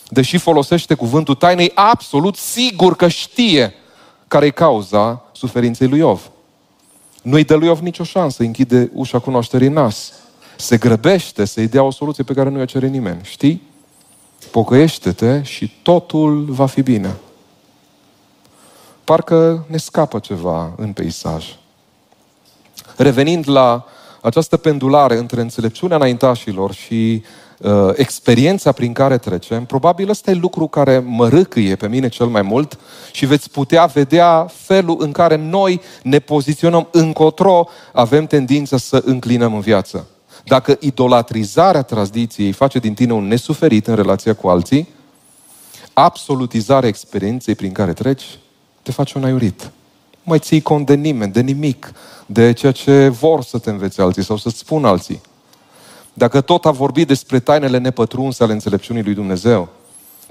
Deși 0.10 0.38
folosește 0.38 0.94
cuvântul 0.94 1.36
tainei, 1.36 1.72
absolut 1.76 2.36
sigur 2.36 2.96
că 2.96 3.08
știe 3.08 3.74
care 4.28 4.46
e 4.46 4.50
cauza 4.50 5.24
suferinței 5.32 5.88
lui 5.88 6.00
Iov. 6.00 6.32
Nu-i 7.22 7.44
dă 7.44 7.56
lui 7.56 7.68
Iov 7.68 7.80
nicio 7.80 8.04
șansă, 8.04 8.44
închide 8.44 8.92
ușa 8.94 9.20
cunoașterii 9.20 9.68
nas. 9.68 10.14
Se 10.58 10.78
grăbește 10.78 11.46
să-i 11.46 11.68
dea 11.68 11.84
o 11.84 11.92
soluție 11.92 12.24
pe 12.24 12.34
care 12.34 12.50
nu 12.50 12.60
i-o 12.60 12.66
cere 12.66 12.88
nimeni. 12.88 13.20
Știi? 13.24 13.62
Pocăiește-te 14.52 15.42
și 15.44 15.74
totul 15.82 16.46
va 16.50 16.66
fi 16.66 16.82
bine 16.82 17.16
parcă 19.08 19.66
ne 19.68 19.78
scapă 19.78 20.20
ceva 20.20 20.74
în 20.78 20.92
peisaj. 20.94 21.56
Revenind 22.96 23.50
la 23.50 23.86
această 24.22 24.58
pendulare 24.58 25.18
între 25.18 25.42
înțelepciunea 25.42 25.96
înaintașilor 25.96 26.74
și 26.74 27.24
uh, 27.60 27.90
experiența 27.96 28.72
prin 28.72 28.94
care 28.94 29.18
trecem, 29.18 29.66
probabil 29.66 30.10
ăsta 30.10 30.32
e 30.32 30.34
lucru 30.34 30.68
care 30.68 31.00
mă 31.00 31.28
râcâie 31.28 31.76
pe 31.76 31.88
mine 31.88 32.08
cel 32.08 32.26
mai 32.26 32.42
mult 32.42 32.80
și 33.12 33.26
veți 33.26 33.50
putea 33.50 33.86
vedea 33.86 34.48
felul 34.54 34.98
în 35.00 35.12
care 35.12 35.36
noi 35.36 35.82
ne 36.04 36.20
poziționăm 36.20 36.88
încotro, 36.92 37.68
avem 37.94 38.26
tendința 38.26 38.78
să 38.78 39.02
înclinăm 39.06 39.54
în 39.54 39.62
viață. 39.62 40.08
Dacă 40.46 40.78
idolatrizarea 40.80 41.82
tradiției 41.82 42.52
face 42.52 42.80
din 42.80 42.94
tine 42.94 43.14
un 43.14 43.28
nesuferit 43.28 43.88
în 43.88 43.96
relația 43.96 44.34
cu 44.34 44.48
alții, 44.48 44.88
absolutizarea 45.94 46.90
experienței 46.90 47.56
prin 47.56 47.72
care 47.72 47.94
treci 47.94 48.24
te 48.82 48.92
face 48.92 49.18
un 49.18 49.24
aiurit. 49.24 49.62
Nu 50.12 50.24
mai 50.24 50.40
ții 50.40 50.62
cont 50.62 50.86
de 50.86 50.94
nimeni, 50.94 51.32
de 51.32 51.42
nimic, 51.42 51.92
de 52.26 52.52
ceea 52.52 52.72
ce 52.72 53.08
vor 53.08 53.44
să 53.44 53.58
te 53.58 53.70
învețe 53.70 54.02
alții 54.02 54.24
sau 54.24 54.38
să-ți 54.38 54.58
spun 54.58 54.86
alții. 54.86 55.22
Dacă 56.14 56.42
tot 56.42 56.66
a 56.66 56.72
vorbit 56.72 57.08
despre 57.08 57.40
tainele 57.40 57.78
nepătrunse 57.78 58.44
ale 58.44 58.54
înțelepciunii 58.54 59.04
lui 59.04 59.14
Dumnezeu, 59.14 59.70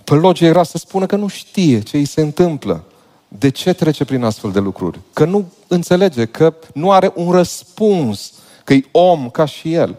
pe 0.04 0.14
logic 0.14 0.46
era 0.46 0.62
să 0.62 0.78
spună 0.78 1.06
că 1.06 1.16
nu 1.16 1.28
știe 1.28 1.80
ce 1.80 1.96
îi 1.96 2.04
se 2.04 2.20
întâmplă. 2.20 2.84
De 3.28 3.48
ce 3.48 3.72
trece 3.72 4.04
prin 4.04 4.22
astfel 4.22 4.50
de 4.50 4.58
lucruri? 4.58 4.98
Că 5.12 5.24
nu 5.24 5.52
înțelege, 5.66 6.24
că 6.24 6.54
nu 6.74 6.90
are 6.90 7.12
un 7.14 7.32
răspuns, 7.32 8.32
că 8.66 8.74
e 8.74 8.84
om 8.90 9.30
ca 9.30 9.44
și 9.44 9.72
el. 9.72 9.96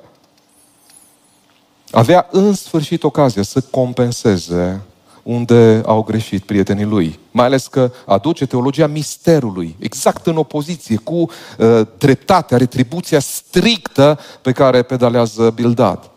Avea 1.91 2.27
în 2.31 2.53
sfârșit 2.53 3.03
ocazia 3.03 3.43
să 3.43 3.61
compenseze 3.61 4.81
unde 5.23 5.81
au 5.85 6.03
greșit 6.03 6.43
prietenii 6.43 6.85
lui. 6.85 7.19
Mai 7.31 7.45
ales 7.45 7.67
că 7.67 7.91
aduce 8.05 8.45
teologia 8.45 8.87
misterului, 8.87 9.75
exact 9.79 10.27
în 10.27 10.37
opoziție 10.37 10.95
cu 10.95 11.13
uh, 11.13 11.87
dreptatea, 11.97 12.57
retribuția 12.57 13.19
strictă 13.19 14.19
pe 14.41 14.51
care 14.51 14.81
pedalează 14.81 15.49
Bildad. 15.49 16.09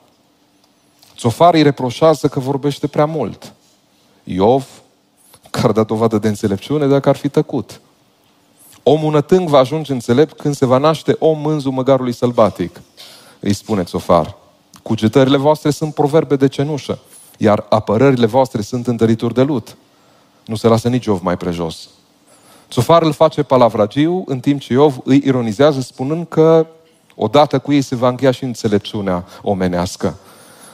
Țofar 1.17 1.55
îi 1.55 1.63
reproșează 1.63 2.29
că 2.29 2.41
vorbește 2.41 2.87
prea 2.87 3.07
mult. 3.07 3.53
Iov, 4.25 4.69
care 5.51 5.69
a 5.69 5.73
dat 5.73 5.87
dovadă 5.87 6.19
de 6.19 6.29
înțelepciune, 6.29 6.87
dacă 6.87 7.09
ar 7.09 7.17
fi 7.17 7.29
tăcut. 7.29 7.81
Omul 8.83 9.13
nătâng 9.13 9.49
va 9.49 9.59
ajunge 9.59 9.93
înțelept 9.93 10.41
când 10.41 10.55
se 10.55 10.67
va 10.67 10.79
naște 10.79 11.17
om 11.19 11.39
mânzul 11.39 11.73
măgarului 11.73 12.13
sălbatic, 12.13 12.81
îi 13.41 13.53
spune 13.53 13.83
Țofar. 13.83 14.37
Cugetările 14.83 15.37
voastre 15.37 15.71
sunt 15.71 15.95
proverbe 15.95 16.37
de 16.37 16.49
cenușă 16.49 16.99
iar 17.43 17.67
apărările 17.69 18.27
voastre 18.27 18.61
sunt 18.61 18.87
întărituri 18.87 19.35
de 19.35 19.43
lut. 19.43 19.77
Nu 20.47 20.55
se 20.55 20.69
lasă 20.69 20.89
nici 20.89 21.05
Iov 21.05 21.21
mai 21.23 21.37
prejos. 21.37 21.89
Sofar 22.69 23.03
îl 23.03 23.13
face 23.13 23.43
palavragiu, 23.43 24.23
în 24.27 24.41
timp 24.41 24.61
ce 24.61 24.73
Iov 24.73 25.01
îi 25.05 25.23
ironizează 25.25 25.81
spunând 25.81 26.27
că 26.29 26.67
odată 27.15 27.59
cu 27.59 27.73
ei 27.73 27.83
se 27.83 27.95
va 27.95 28.09
încheia 28.09 28.31
și 28.31 28.45
înțelepciunea 28.45 29.25
omenească. 29.43 30.17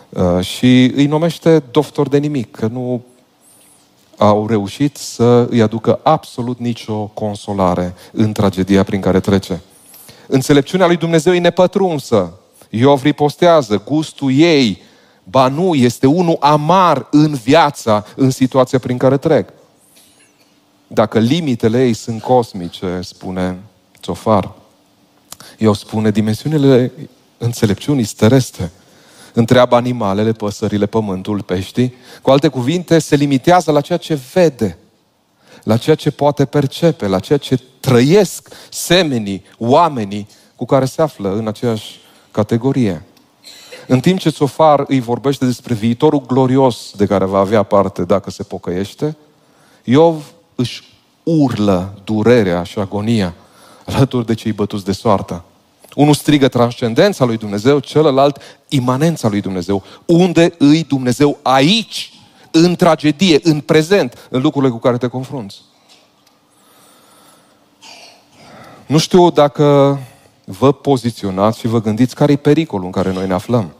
Uh, 0.08 0.40
și 0.40 0.92
îi 0.94 1.06
numește 1.06 1.62
doctor 1.70 2.08
de 2.08 2.18
nimic, 2.18 2.50
că 2.50 2.66
nu 2.66 3.04
au 4.16 4.46
reușit 4.46 4.96
să 4.96 5.46
îi 5.50 5.62
aducă 5.62 6.00
absolut 6.02 6.58
nicio 6.58 7.04
consolare 7.06 7.94
în 8.12 8.32
tragedia 8.32 8.82
prin 8.82 9.00
care 9.00 9.20
trece. 9.20 9.60
Înțelepciunea 10.26 10.86
lui 10.86 10.96
Dumnezeu 10.96 11.34
e 11.34 11.38
nepătrunsă. 11.38 12.32
Iov 12.70 13.02
ripostează, 13.02 13.82
gustul 13.84 14.32
ei 14.32 14.82
Ba 15.30 15.48
nu, 15.48 15.74
este 15.74 16.06
unul 16.06 16.36
amar 16.40 17.06
în 17.10 17.34
viața, 17.34 18.04
în 18.16 18.30
situația 18.30 18.78
prin 18.78 18.98
care 18.98 19.16
trec. 19.16 19.52
Dacă 20.86 21.18
limitele 21.18 21.84
ei 21.84 21.92
sunt 21.92 22.22
cosmice, 22.22 23.00
spune 23.02 23.58
Țofar, 24.02 24.52
eu 25.58 25.72
spune 25.72 26.10
dimensiunile 26.10 26.92
înțelepciunii 27.38 28.04
terestre. 28.04 28.70
Întreabă 29.36 29.76
animalele, 29.76 30.32
păsările, 30.32 30.86
pământul, 30.86 31.42
peștii. 31.42 31.94
Cu 32.22 32.30
alte 32.30 32.48
cuvinte, 32.48 32.98
se 32.98 33.16
limitează 33.16 33.70
la 33.70 33.80
ceea 33.80 33.98
ce 33.98 34.18
vede, 34.32 34.78
la 35.62 35.76
ceea 35.76 35.96
ce 35.96 36.10
poate 36.10 36.44
percepe, 36.44 37.06
la 37.06 37.18
ceea 37.18 37.38
ce 37.38 37.60
trăiesc 37.80 38.48
semenii, 38.70 39.44
oamenii 39.58 40.28
cu 40.54 40.64
care 40.64 40.84
se 40.84 41.02
află 41.02 41.34
în 41.34 41.46
aceeași 41.46 42.00
categorie. 42.30 43.04
În 43.86 44.00
timp 44.00 44.18
ce 44.18 44.30
Sofar 44.30 44.84
îi 44.88 45.00
vorbește 45.00 45.44
despre 45.44 45.74
viitorul 45.74 46.26
glorios 46.26 46.92
de 46.96 47.06
care 47.06 47.24
va 47.24 47.38
avea 47.38 47.62
parte 47.62 48.04
dacă 48.04 48.30
se 48.30 48.42
pocăiește, 48.42 49.16
Iov 49.84 50.32
își 50.54 50.82
urlă 51.22 52.00
durerea 52.04 52.62
și 52.62 52.78
agonia 52.78 53.34
alături 53.86 54.26
de 54.26 54.34
cei 54.34 54.52
bătuți 54.52 54.84
de 54.84 54.92
soartă. 54.92 55.44
Unul 55.96 56.14
strigă 56.14 56.48
transcendența 56.48 57.24
lui 57.24 57.36
Dumnezeu, 57.36 57.78
celălalt 57.78 58.40
imanența 58.68 59.28
lui 59.28 59.40
Dumnezeu. 59.40 59.82
Unde 60.06 60.54
îi 60.58 60.84
Dumnezeu 60.84 61.38
aici, 61.42 62.12
în 62.50 62.74
tragedie, 62.74 63.38
în 63.42 63.60
prezent, 63.60 64.28
în 64.30 64.40
lucrurile 64.40 64.72
cu 64.72 64.78
care 64.78 64.96
te 64.96 65.06
confrunți? 65.06 65.60
Nu 68.86 68.98
știu 68.98 69.30
dacă 69.30 69.98
vă 70.44 70.72
poziționați 70.72 71.58
și 71.58 71.66
vă 71.66 71.80
gândiți 71.80 72.14
care 72.14 72.32
e 72.32 72.36
pericolul 72.36 72.84
în 72.84 72.90
care 72.90 73.12
noi 73.12 73.26
ne 73.26 73.34
aflăm. 73.34 73.72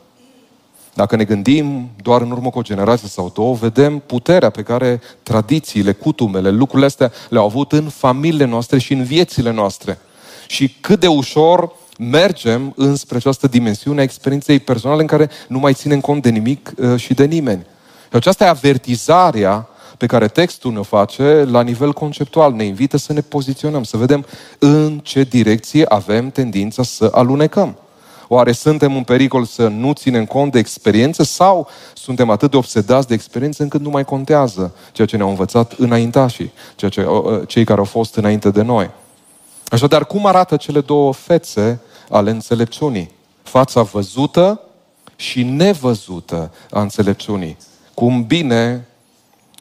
Dacă 0.94 1.16
ne 1.16 1.24
gândim 1.24 1.90
doar 2.02 2.20
în 2.20 2.30
urmă 2.30 2.50
cu 2.50 2.58
o 2.58 2.62
generație 2.62 3.08
sau 3.08 3.30
două, 3.34 3.54
vedem 3.54 3.98
puterea 3.98 4.50
pe 4.50 4.62
care 4.62 5.00
tradițiile, 5.22 5.92
cutumele, 5.92 6.50
lucrurile 6.50 6.86
astea 6.86 7.12
le-au 7.28 7.44
avut 7.44 7.72
în 7.72 7.88
familiile 7.88 8.44
noastre 8.44 8.78
și 8.78 8.92
în 8.92 9.04
viețile 9.04 9.50
noastre. 9.50 9.98
Și 10.46 10.68
cât 10.80 11.00
de 11.00 11.06
ușor 11.06 11.72
mergem 11.98 12.72
înspre 12.76 13.16
această 13.16 13.46
dimensiune 13.46 14.00
a 14.00 14.02
experienței 14.02 14.58
personale 14.58 15.00
în 15.00 15.06
care 15.06 15.30
nu 15.48 15.58
mai 15.58 15.72
ținem 15.72 16.00
cont 16.00 16.22
de 16.22 16.30
nimic 16.30 16.72
uh, 16.76 17.00
și 17.00 17.14
de 17.14 17.24
nimeni. 17.24 17.66
Și 18.08 18.16
aceasta 18.16 18.44
e 18.44 18.48
avertizarea 18.48 19.68
pe 19.96 20.06
care 20.06 20.28
textul 20.28 20.72
ne 20.72 20.82
face 20.82 21.44
la 21.50 21.62
nivel 21.62 21.92
conceptual. 21.92 22.52
Ne 22.52 22.64
invită 22.64 22.96
să 22.96 23.12
ne 23.12 23.20
poziționăm, 23.20 23.82
să 23.84 23.96
vedem 23.96 24.26
în 24.58 25.00
ce 25.02 25.22
direcție 25.22 25.84
avem 25.88 26.30
tendința 26.30 26.82
să 26.82 27.08
alunecăm. 27.12 27.76
Oare 28.28 28.52
suntem 28.52 28.96
în 28.96 29.02
pericol 29.02 29.44
să 29.44 29.68
nu 29.68 29.92
ținem 29.92 30.24
cont 30.24 30.52
de 30.52 30.58
experiență 30.58 31.22
sau 31.22 31.68
suntem 31.94 32.30
atât 32.30 32.50
de 32.50 32.56
obsedați 32.56 33.08
de 33.08 33.14
experiență 33.14 33.62
încât 33.62 33.80
nu 33.80 33.90
mai 33.90 34.04
contează 34.04 34.74
ceea 34.92 35.06
ce 35.06 35.16
ne-au 35.16 35.28
învățat 35.28 35.72
înaintașii, 35.72 36.52
ceea 36.76 36.90
ce, 36.90 37.06
cei 37.46 37.64
care 37.64 37.78
au 37.78 37.84
fost 37.84 38.16
înainte 38.16 38.50
de 38.50 38.62
noi? 38.62 38.90
Așadar, 39.70 40.06
cum 40.06 40.26
arată 40.26 40.56
cele 40.56 40.80
două 40.80 41.12
fețe 41.12 41.80
ale 42.10 42.30
înțelepciunii? 42.30 43.10
Fața 43.42 43.82
văzută 43.82 44.60
și 45.16 45.42
nevăzută 45.42 46.52
a 46.70 46.80
înțelepciunii. 46.80 47.56
Cum 47.94 48.24
bine 48.24 48.86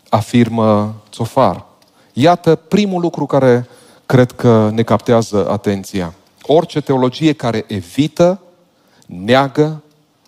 afirmă 0.10 0.96
Țofar. 1.12 1.66
Iată 2.14 2.56
primul 2.56 3.02
lucru 3.02 3.26
care 3.26 3.68
cred 4.06 4.32
că 4.32 4.70
ne 4.74 4.84
captează 4.84 5.50
atenția. 5.50 6.14
Orice 6.42 6.82
teologie 6.82 7.34
care 7.34 7.66
evită 7.68 8.40
neagă, 9.06 9.82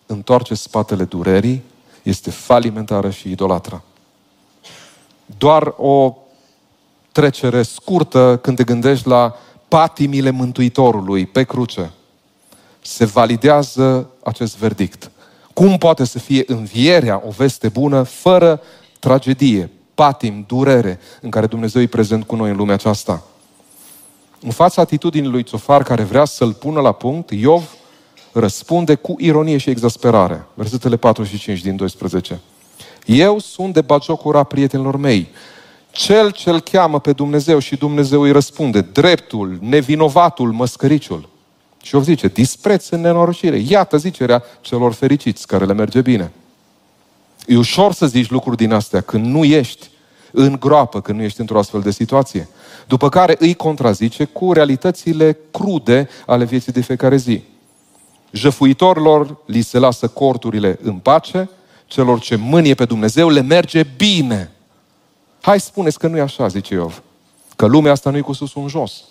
întoarce 0.06 0.54
spatele 0.54 1.04
durerii, 1.04 1.64
este 2.04 2.32
falimentară 2.32 3.10
și 3.10 3.32
idolatră. 3.32 3.84
Doar 5.38 5.74
o 5.78 6.16
trecere 7.12 7.62
scurtă 7.62 8.40
când 8.42 8.58
te 8.58 8.64
gândești 8.64 9.08
la 9.08 9.36
patimile 9.68 10.30
Mântuitorului 10.30 11.26
pe 11.26 11.44
cruce. 11.44 11.92
Se 12.82 13.06
validează 13.06 14.10
acest 14.24 14.58
verdict. 14.58 15.12
Cum 15.54 15.78
poate 15.78 16.06
să 16.06 16.20
fie 16.20 16.44
învierea 16.48 17.22
o 17.26 17.30
veste 17.30 17.70
bună 17.70 18.04
fără 18.04 18.62
tragedie, 19.00 19.70
patim, 19.94 20.44
durere 20.48 21.00
în 21.22 21.30
care 21.30 21.46
Dumnezeu 21.46 21.82
e 21.82 21.88
prezent 21.88 22.24
cu 22.24 22.36
noi 22.36 22.50
în 22.50 22.56
lumea 22.56 22.74
aceasta? 22.74 23.24
În 24.42 24.52
fața 24.52 24.82
atitudinii 24.82 25.30
lui 25.30 25.44
Țofar 25.44 25.84
care 25.84 26.04
vrea 26.04 26.26
să-l 26.26 26.54
pună 26.54 26.82
la 26.82 26.92
punct, 26.92 27.32
Iov 27.32 27.76
răspunde 28.32 28.96
cu 28.96 29.16
ironie 29.18 29.58
și 29.58 29.70
exasperare. 29.70 30.46
Versetele 30.54 30.98
4 30.98 31.24
și 31.24 31.38
5 31.38 31.62
din 31.62 31.76
12. 31.76 32.40
Eu 33.06 33.40
sunt 33.40 33.74
de 33.74 33.82
bagiocura 33.82 34.44
prietenilor 34.44 34.98
mei. 34.98 35.28
Cel 35.98 36.32
ce-l 36.32 36.60
cheamă 36.60 37.00
pe 37.00 37.12
Dumnezeu 37.12 37.60
și 37.60 37.76
Dumnezeu 37.76 38.22
îi 38.22 38.32
răspunde, 38.32 38.82
dreptul, 38.82 39.58
nevinovatul, 39.62 40.52
măscăriciul. 40.52 41.30
Și 41.84 41.96
o 41.96 42.02
zice, 42.02 42.28
dispreț 42.28 42.90
în 42.90 43.02
nenorocire. 43.02 43.58
Iată 43.68 43.98
zicerea 43.98 44.44
celor 44.62 44.94
fericiți, 44.94 45.48
care 45.48 45.66
le 45.66 45.74
merge 45.74 46.02
bine. 46.02 46.32
E 47.48 47.58
ușor 47.58 47.94
să 47.94 48.06
zici 48.06 48.30
lucruri 48.30 48.58
din 48.58 48.72
astea 48.72 49.02
când 49.02 49.26
nu 49.26 49.44
ești 49.44 49.90
în 50.32 50.58
groapă, 50.60 51.02
când 51.02 51.18
nu 51.18 51.24
ești 51.24 51.40
într-o 51.40 51.60
astfel 51.60 51.82
de 51.82 51.92
situație. 51.92 52.48
După 52.88 53.10
care 53.10 53.36
îi 53.40 53.54
contrazice 53.54 54.26
cu 54.26 54.54
realitățile 54.54 55.38
crude 55.52 56.10
ale 56.26 56.46
vieții 56.46 56.72
de 56.72 56.82
fiecare 56.82 57.16
zi. 57.16 57.44
Jăfuitorilor 58.32 59.38
li 59.46 59.62
se 59.62 59.78
lasă 59.78 60.08
corturile 60.08 60.80
în 60.82 60.94
pace, 60.94 61.50
celor 61.86 62.20
ce 62.20 62.36
mânie 62.36 62.74
pe 62.74 62.86
Dumnezeu 62.86 63.30
le 63.30 63.42
merge 63.42 63.86
bine. 63.98 64.52
Hai 65.48 65.60
spuneți 65.60 66.00
că 66.00 66.08
nu 66.08 66.18
e 66.18 66.22
așa, 66.22 66.48
zice 66.48 66.74
Iov. 66.74 67.02
Că 67.56 67.66
lumea 67.66 67.92
asta 67.92 68.10
nu 68.10 68.18
e 68.18 68.22
cu 68.22 68.34
sus 68.34 68.54
un 68.54 68.68
jos. 68.68 69.04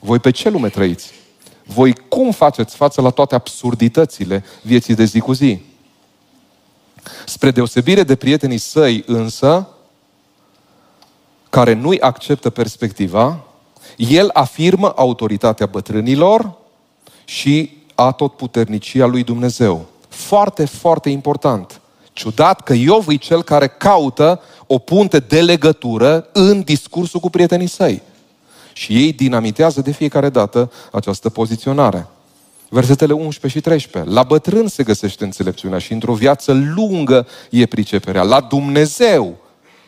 Voi 0.00 0.18
pe 0.18 0.30
ce 0.30 0.50
lume 0.50 0.68
trăiți? 0.68 1.12
voi 1.66 1.92
cum 2.08 2.30
faceți 2.30 2.76
față 2.76 3.00
la 3.00 3.10
toate 3.10 3.34
absurditățile 3.34 4.44
vieții 4.62 4.94
de 4.94 5.04
zi 5.04 5.20
cu 5.20 5.32
zi? 5.32 5.60
Spre 7.26 7.50
deosebire 7.50 8.02
de 8.02 8.14
prietenii 8.14 8.58
săi 8.58 9.04
însă, 9.06 9.68
care 11.48 11.72
nu-i 11.72 12.00
acceptă 12.00 12.50
perspectiva, 12.50 13.44
el 13.96 14.30
afirmă 14.32 14.92
autoritatea 14.96 15.66
bătrânilor 15.66 16.52
și 17.24 17.78
a 17.94 18.12
puternicia 18.12 19.06
lui 19.06 19.22
Dumnezeu. 19.22 19.86
Foarte, 20.08 20.64
foarte 20.64 21.08
important. 21.08 21.80
Ciudat 22.12 22.60
că 22.60 22.72
Iov 22.72 23.08
e 23.08 23.16
cel 23.16 23.42
care 23.42 23.66
caută 23.66 24.40
o 24.72 24.78
punte 24.78 25.18
de 25.18 25.40
legătură 25.40 26.28
în 26.32 26.62
discursul 26.62 27.20
cu 27.20 27.30
prietenii 27.30 27.66
săi. 27.66 28.02
Și 28.72 28.96
ei 28.96 29.12
dinamitează 29.12 29.80
de 29.80 29.90
fiecare 29.90 30.28
dată 30.28 30.72
această 30.92 31.28
poziționare. 31.28 32.06
Versetele 32.68 33.12
11 33.12 33.58
și 33.58 33.60
13. 33.64 34.12
La 34.12 34.22
bătrân 34.22 34.68
se 34.68 34.82
găsește 34.82 35.24
înțelepciunea 35.24 35.78
și 35.78 35.92
într-o 35.92 36.14
viață 36.14 36.52
lungă 36.52 37.26
e 37.50 37.66
priceperea. 37.66 38.22
La 38.22 38.40
Dumnezeu 38.40 39.36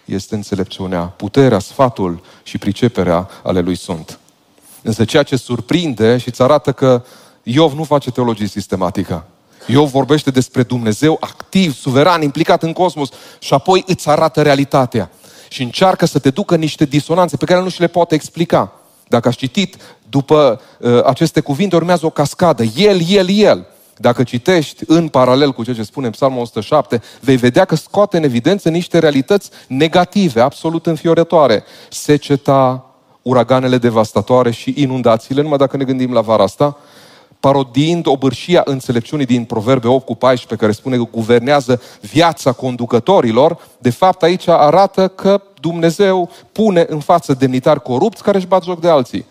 este 0.05 0.35
înțelepciunea, 0.35 1.03
puterea, 1.03 1.59
sfatul 1.59 2.23
și 2.43 2.59
priceperea 2.59 3.29
ale 3.43 3.61
lui 3.61 3.77
sunt. 3.77 4.19
Însă 4.83 5.05
ceea 5.05 5.23
ce 5.23 5.37
surprinde 5.37 6.19
și 6.19 6.29
îți 6.29 6.43
arată 6.43 6.73
că 6.73 7.05
Iov 7.43 7.73
nu 7.73 7.85
face 7.85 8.11
teologie 8.11 8.47
sistematică. 8.47 9.27
Iov 9.67 9.91
vorbește 9.91 10.31
despre 10.31 10.63
Dumnezeu 10.63 11.17
activ, 11.21 11.75
suveran, 11.75 12.23
implicat 12.23 12.63
în 12.63 12.73
cosmos 12.73 13.09
și 13.39 13.55
apoi 13.55 13.85
îți 13.87 14.09
arată 14.09 14.43
realitatea. 14.43 15.11
Și 15.49 15.63
încearcă 15.63 16.07
să 16.07 16.19
te 16.19 16.31
ducă 16.31 16.57
niște 16.57 16.85
disonanțe 16.85 17.37
pe 17.37 17.45
care 17.45 17.61
nu 17.61 17.69
și 17.69 17.81
le 17.81 17.87
poate 17.87 18.15
explica. 18.15 18.73
Dacă 19.09 19.29
aș 19.29 19.37
citit 19.37 19.77
după 20.09 20.61
uh, 20.79 21.05
aceste 21.05 21.41
cuvinte, 21.41 21.77
urmează 21.77 22.07
o 22.07 22.11
cascadă. 22.11 22.63
El, 22.77 23.01
el, 23.09 23.27
el. 23.31 23.67
Dacă 23.97 24.23
citești 24.23 24.85
în 24.87 25.09
paralel 25.09 25.53
cu 25.53 25.65
ceea 25.65 25.77
ce 25.77 25.83
spune 25.83 26.11
Psalmul 26.11 26.41
107, 26.41 27.03
vei 27.21 27.37
vedea 27.37 27.65
că 27.65 27.75
scoate 27.75 28.17
în 28.17 28.23
evidență 28.23 28.69
niște 28.69 28.99
realități 28.99 29.51
negative, 29.69 30.41
absolut 30.41 30.87
înfiorătoare. 30.87 31.65
Seceta, 31.91 32.87
uraganele 33.23 33.79
devastatoare 33.79 34.51
și 34.51 34.75
inundațiile, 34.77 35.43
numai 35.43 35.59
dacă 35.59 35.77
ne 35.77 35.85
gândim 35.85 36.13
la 36.13 36.21
vara 36.21 36.43
asta, 36.43 36.77
parodiind 37.43 38.07
obârșia 38.07 38.63
înțelepciunii 38.65 39.27
din 39.27 39.45
Proverbe 39.45 39.89
8 39.89 40.07
cu 40.07 40.15
14, 40.15 40.57
care 40.57 40.73
spune 40.73 40.97
că 40.97 41.09
guvernează 41.11 41.81
viața 42.01 42.53
conducătorilor, 42.53 43.59
de 43.79 43.91
fapt 43.91 44.23
aici 44.23 44.49
arată 44.49 45.09
că 45.09 45.43
Dumnezeu 45.61 46.31
pune 46.53 46.87
în 46.89 47.01
față 47.01 47.35
demnitari 47.35 47.83
corupți 47.83 48.23
care 48.23 48.37
își 48.37 48.47
bat 48.47 48.65
joc 48.65 48.81
de 48.81 48.89
alții. 48.89 49.25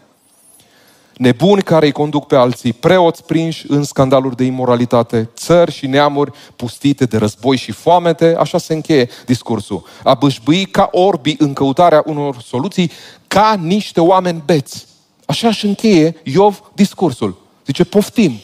Nebuni 1.15 1.61
care 1.61 1.85
îi 1.85 1.91
conduc 1.91 2.27
pe 2.27 2.35
alții, 2.35 2.73
preoți 2.73 3.23
prinși 3.23 3.65
în 3.67 3.83
scandaluri 3.83 4.35
de 4.35 4.43
imoralitate, 4.43 5.29
țări 5.35 5.71
și 5.71 5.87
neamuri 5.87 6.31
pustite 6.55 7.05
de 7.05 7.17
război 7.17 7.57
și 7.57 7.71
foamete, 7.71 8.35
așa 8.39 8.57
se 8.57 8.73
încheie 8.73 9.09
discursul. 9.25 9.83
A 10.03 10.13
bâșbâi 10.13 10.65
ca 10.65 10.89
orbi 10.91 11.35
în 11.37 11.53
căutarea 11.53 12.03
unor 12.05 12.41
soluții, 12.41 12.91
ca 13.27 13.59
niște 13.61 14.01
oameni 14.01 14.43
beți. 14.45 14.85
Așa 15.25 15.47
își 15.47 15.65
încheie 15.65 16.15
Iov 16.23 16.71
discursul. 16.73 17.49
Zice, 17.71 17.83
poftim. 17.83 18.39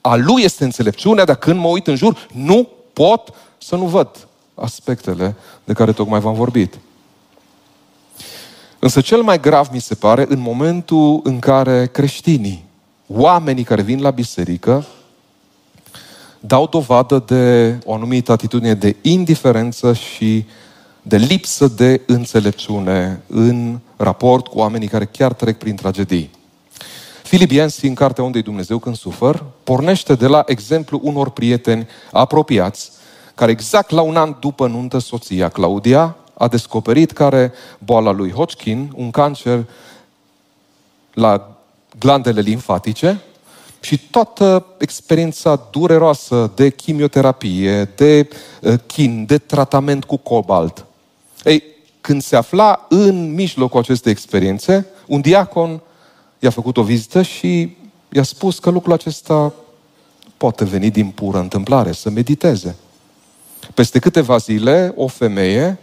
A 0.00 0.16
lui 0.16 0.42
este 0.42 0.64
înțelepciunea, 0.64 1.24
dar 1.24 1.36
când 1.36 1.58
mă 1.58 1.68
uit 1.68 1.86
în 1.86 1.96
jur, 1.96 2.28
nu 2.32 2.68
pot 2.92 3.32
să 3.58 3.76
nu 3.76 3.84
văd 3.84 4.28
aspectele 4.54 5.34
de 5.64 5.72
care 5.72 5.92
tocmai 5.92 6.20
v-am 6.20 6.34
vorbit. 6.34 6.78
Însă 8.78 9.00
cel 9.00 9.22
mai 9.22 9.40
grav 9.40 9.68
mi 9.72 9.80
se 9.80 9.94
pare 9.94 10.24
în 10.28 10.38
momentul 10.38 11.20
în 11.22 11.38
care 11.38 11.86
creștinii, 11.86 12.64
oamenii 13.06 13.64
care 13.64 13.82
vin 13.82 14.00
la 14.00 14.10
biserică, 14.10 14.86
dau 16.40 16.66
dovadă 16.66 17.22
de 17.26 17.78
o 17.84 17.94
anumită 17.94 18.32
atitudine 18.32 18.74
de 18.74 18.96
indiferență 19.02 19.92
și 19.92 20.44
de 21.02 21.16
lipsă 21.16 21.66
de 21.66 22.00
înțelepciune 22.06 23.22
în 23.26 23.78
raport 23.96 24.46
cu 24.46 24.58
oamenii 24.58 24.88
care 24.88 25.04
chiar 25.04 25.32
trec 25.32 25.58
prin 25.58 25.74
tragedii. 25.74 26.40
Philip 27.32 27.50
Yancey, 27.50 27.88
în 27.88 27.94
Cartea 27.94 28.24
Unde 28.24 28.40
Dumnezeu 28.40 28.78
când 28.78 28.96
sufăr, 28.96 29.44
pornește 29.64 30.14
de 30.14 30.26
la 30.26 30.42
exemplu 30.46 31.00
unor 31.02 31.30
prieteni 31.30 31.88
apropiați, 32.10 32.90
care 33.34 33.50
exact 33.50 33.90
la 33.90 34.00
un 34.00 34.16
an 34.16 34.36
după 34.40 34.66
nuntă 34.66 34.98
soția 34.98 35.48
Claudia 35.48 36.16
a 36.34 36.48
descoperit 36.48 37.12
care 37.12 37.52
boala 37.78 38.10
lui 38.10 38.30
Hodgkin, 38.30 38.92
un 38.96 39.10
cancer 39.10 39.64
la 41.14 41.56
glandele 41.98 42.40
limfatice 42.40 43.20
și 43.80 43.98
toată 44.10 44.66
experiența 44.78 45.68
dureroasă 45.70 46.52
de 46.54 46.70
chimioterapie, 46.70 47.84
de 47.84 48.28
uh, 48.60 48.74
chin, 48.86 49.24
de 49.26 49.38
tratament 49.38 50.04
cu 50.04 50.16
cobalt. 50.16 50.84
Ei, 51.44 51.62
când 52.00 52.22
se 52.22 52.36
afla 52.36 52.86
în 52.88 53.34
mijlocul 53.34 53.80
acestei 53.80 54.12
experiențe, 54.12 54.86
un 55.06 55.20
diacon 55.20 55.80
i-a 56.42 56.50
făcut 56.50 56.76
o 56.76 56.82
vizită 56.82 57.22
și 57.22 57.76
i-a 58.12 58.22
spus 58.22 58.58
că 58.58 58.70
lucrul 58.70 58.92
acesta 58.92 59.52
poate 60.36 60.64
veni 60.64 60.90
din 60.90 61.08
pură 61.10 61.38
întâmplare, 61.38 61.92
să 61.92 62.10
mediteze. 62.10 62.76
Peste 63.74 63.98
câteva 63.98 64.36
zile, 64.36 64.92
o 64.96 65.06
femeie 65.06 65.78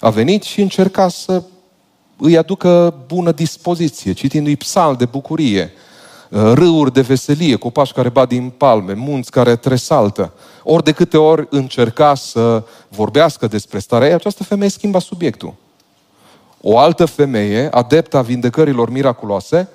a 0.00 0.10
venit 0.10 0.42
și 0.42 0.60
încerca 0.60 1.08
să 1.08 1.42
îi 2.16 2.36
aducă 2.36 2.94
bună 3.06 3.32
dispoziție, 3.32 4.12
citindu-i 4.12 4.56
psal 4.56 4.96
de 4.96 5.04
bucurie, 5.04 5.72
râuri 6.28 6.92
de 6.92 7.00
veselie, 7.00 7.56
copaci 7.56 7.92
care 7.92 8.08
bat 8.08 8.28
din 8.28 8.48
palme, 8.48 8.92
munți 8.92 9.30
care 9.30 9.56
tresaltă. 9.56 10.32
Ori 10.62 10.84
de 10.84 10.92
câte 10.92 11.16
ori 11.16 11.46
încerca 11.50 12.14
să 12.14 12.64
vorbească 12.88 13.46
despre 13.46 13.78
starea 13.78 14.08
ei, 14.08 14.14
această 14.14 14.44
femeie 14.44 14.70
schimba 14.70 14.98
subiectul. 14.98 15.54
O 16.60 16.78
altă 16.78 17.04
femeie, 17.04 17.68
adeptă 17.70 18.16
a 18.16 18.22
vindecărilor 18.22 18.90
miraculoase, 18.90 19.68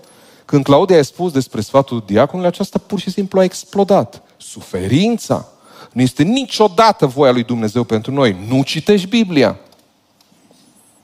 când 0.50 0.64
Claudia 0.64 1.00
a 1.00 1.02
spus 1.02 1.32
despre 1.32 1.62
sfatul 1.62 2.04
diaconului, 2.06 2.50
aceasta 2.50 2.80
pur 2.86 3.00
și 3.00 3.10
simplu 3.10 3.40
a 3.40 3.44
explodat. 3.44 4.22
Suferința 4.38 5.48
nu 5.92 6.02
este 6.02 6.24
niciodată 6.24 7.06
voia 7.06 7.32
lui 7.32 7.44
Dumnezeu 7.44 7.84
pentru 7.84 8.12
noi. 8.12 8.46
Nu 8.48 8.64
citești 8.64 9.08
Biblia. 9.08 9.58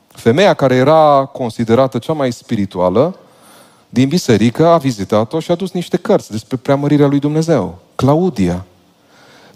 Femeia 0.07 0.53
care 0.53 0.75
era 0.75 1.25
considerată 1.25 1.97
cea 1.97 2.13
mai 2.13 2.31
spirituală 2.31 3.17
din 3.89 4.07
biserică 4.07 4.67
a 4.67 4.77
vizitat-o 4.77 5.39
și 5.39 5.51
a 5.51 5.55
dus 5.55 5.71
niște 5.71 5.97
cărți 5.97 6.31
despre 6.31 6.57
preamărirea 6.57 7.07
lui 7.07 7.19
Dumnezeu. 7.19 7.79
Claudia, 7.95 8.65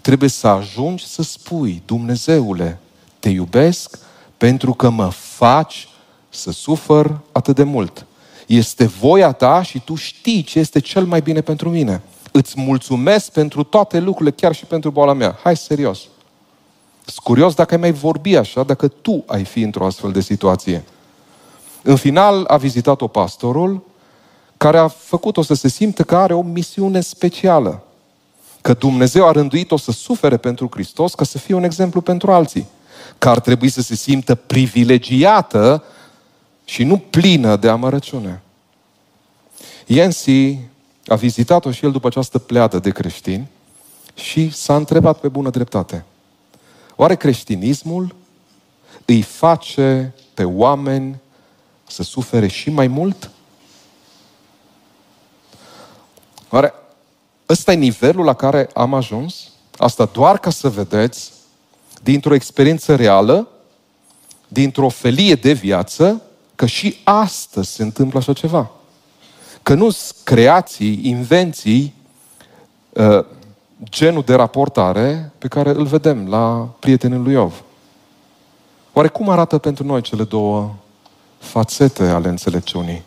trebuie 0.00 0.28
să 0.28 0.46
ajungi 0.46 1.06
să 1.06 1.22
spui, 1.22 1.82
Dumnezeule, 1.86 2.78
te 3.18 3.28
iubesc 3.28 3.98
pentru 4.36 4.74
că 4.74 4.90
mă 4.90 5.08
faci 5.12 5.88
să 6.28 6.50
sufăr 6.50 7.18
atât 7.32 7.54
de 7.54 7.62
mult. 7.62 8.04
Este 8.50 8.84
voia 8.84 9.32
ta 9.32 9.62
și 9.62 9.80
tu 9.80 9.94
știi 9.94 10.42
ce 10.42 10.58
este 10.58 10.78
cel 10.78 11.04
mai 11.04 11.20
bine 11.20 11.40
pentru 11.40 11.70
mine. 11.70 12.02
Îți 12.32 12.60
mulțumesc 12.60 13.30
pentru 13.30 13.62
toate 13.62 13.98
lucrurile, 14.00 14.30
chiar 14.30 14.54
și 14.54 14.64
pentru 14.64 14.90
boala 14.90 15.12
mea. 15.12 15.38
Hai 15.42 15.56
serios. 15.56 15.98
Sunt 17.04 17.24
curios 17.24 17.54
dacă 17.54 17.74
ai 17.74 17.80
mai 17.80 17.92
vorbi 17.92 18.36
așa, 18.36 18.62
dacă 18.62 18.88
tu 18.88 19.24
ai 19.26 19.44
fi 19.44 19.60
într-o 19.60 19.86
astfel 19.86 20.12
de 20.12 20.20
situație. 20.20 20.84
În 21.82 21.96
final 21.96 22.44
a 22.46 22.56
vizitat-o 22.56 23.06
pastorul, 23.06 23.82
care 24.56 24.78
a 24.78 24.88
făcut-o 24.88 25.42
să 25.42 25.54
se 25.54 25.68
simtă 25.68 26.02
că 26.02 26.16
are 26.16 26.34
o 26.34 26.42
misiune 26.42 27.00
specială. 27.00 27.82
Că 28.60 28.74
Dumnezeu 28.74 29.26
a 29.26 29.32
rânduit-o 29.32 29.76
să 29.76 29.92
sufere 29.92 30.36
pentru 30.36 30.68
Hristos 30.70 31.14
ca 31.14 31.24
să 31.24 31.38
fie 31.38 31.54
un 31.54 31.64
exemplu 31.64 32.00
pentru 32.00 32.32
alții. 32.32 32.66
Că 33.18 33.28
ar 33.28 33.40
trebui 33.40 33.68
să 33.68 33.82
se 33.82 33.94
simtă 33.94 34.34
privilegiată 34.34 35.84
și 36.70 36.84
nu 36.84 36.98
plină 36.98 37.56
de 37.56 37.68
amărăciune. 37.68 38.42
Yancy 39.86 40.58
a 41.06 41.14
vizitat-o 41.14 41.70
și 41.70 41.84
el 41.84 41.92
după 41.92 42.06
această 42.06 42.38
pleadă 42.38 42.78
de 42.78 42.90
creștini 42.90 43.48
și 44.14 44.50
s-a 44.50 44.76
întrebat 44.76 45.20
pe 45.20 45.28
bună 45.28 45.50
dreptate. 45.50 46.04
Oare 46.96 47.16
creștinismul 47.16 48.14
îi 49.04 49.22
face 49.22 50.14
pe 50.34 50.44
oameni 50.44 51.20
să 51.86 52.02
sufere 52.02 52.46
și 52.46 52.70
mai 52.70 52.86
mult? 52.86 53.30
Oare 56.50 56.74
ăsta 57.48 57.72
e 57.72 57.76
nivelul 57.76 58.24
la 58.24 58.34
care 58.34 58.68
am 58.74 58.94
ajuns? 58.94 59.50
Asta 59.76 60.04
doar 60.04 60.38
ca 60.38 60.50
să 60.50 60.68
vedeți, 60.68 61.32
dintr-o 62.02 62.34
experiență 62.34 62.96
reală, 62.96 63.48
dintr-o 64.48 64.88
felie 64.88 65.34
de 65.34 65.52
viață, 65.52 66.22
că 66.60 66.66
și 66.66 66.96
astăzi 67.04 67.72
se 67.72 67.82
întâmplă 67.82 68.18
așa 68.18 68.32
ceva. 68.32 68.70
Că 69.62 69.74
nu 69.74 69.90
sunt 69.90 70.16
creații, 70.24 71.00
invenții, 71.02 71.94
uh, 72.92 73.24
genul 73.84 74.22
de 74.22 74.34
raportare 74.34 75.32
pe 75.38 75.48
care 75.48 75.70
îl 75.70 75.84
vedem 75.84 76.28
la 76.28 76.68
prietenul 76.78 77.22
lui 77.22 77.32
Iov. 77.32 77.62
Oare 78.92 79.08
cum 79.08 79.28
arată 79.28 79.58
pentru 79.58 79.84
noi 79.84 80.00
cele 80.00 80.24
două 80.24 80.74
fațete 81.38 82.08
ale 82.08 82.28
înțelepciunii? 82.28 83.02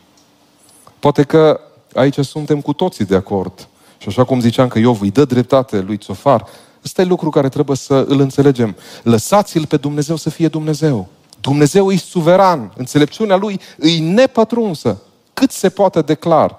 Poate 0.99 1.23
că 1.23 1.59
aici 1.93 2.19
suntem 2.19 2.61
cu 2.61 2.73
toții 2.73 3.05
de 3.05 3.15
acord 3.15 3.67
Și 3.97 4.07
așa 4.07 4.23
cum 4.23 4.39
ziceam 4.39 4.67
că 4.67 4.79
Iov 4.79 5.01
îi 5.01 5.11
dă 5.11 5.25
dreptate 5.25 5.79
lui 5.79 5.97
Țofar, 5.97 6.45
ăsta 6.83 7.01
e 7.01 7.05
lucru 7.05 7.29
care 7.29 7.49
trebuie 7.49 7.77
să 7.77 8.05
îl 8.07 8.19
înțelegem. 8.19 8.75
Lăsați-l 9.03 9.65
pe 9.65 9.77
Dumnezeu 9.77 10.15
să 10.15 10.29
fie 10.29 10.47
Dumnezeu. 10.47 11.07
Dumnezeu 11.43 11.91
e 11.91 11.97
suveran, 11.97 12.73
înțelepciunea 12.77 13.35
lui 13.35 13.59
e 13.79 13.99
nepătrunsă, 13.99 15.01
cât 15.33 15.51
se 15.51 15.69
poate 15.69 16.01
declar. 16.01 16.57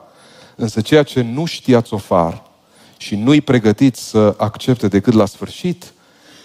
Însă 0.57 0.81
ceea 0.81 1.03
ce 1.03 1.23
nu 1.23 1.44
știa 1.44 1.81
Țofar 1.81 2.42
și 2.97 3.16
nu-i 3.16 3.40
pregătit 3.40 3.97
să 3.97 4.35
accepte 4.37 4.88
decât 4.88 5.12
la 5.12 5.27
sfârșit, 5.27 5.92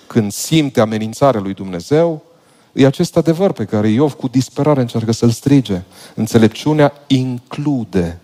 când 0.07 0.31
simte 0.31 0.81
amenințarea 0.81 1.41
lui 1.41 1.53
Dumnezeu, 1.53 2.23
e 2.71 2.85
acest 2.85 3.17
adevăr 3.17 3.51
pe 3.51 3.65
care 3.65 3.87
Iov 3.87 4.13
cu 4.13 4.27
disperare 4.27 4.81
încearcă 4.81 5.11
să-l 5.11 5.29
strige. 5.29 5.81
Înțelepciunea 6.15 6.93
include, 7.07 8.19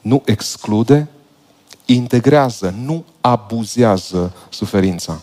nu 0.00 0.22
exclude, 0.24 1.08
integrează, 1.84 2.74
nu 2.84 3.04
abuzează 3.20 4.34
suferința. 4.48 5.22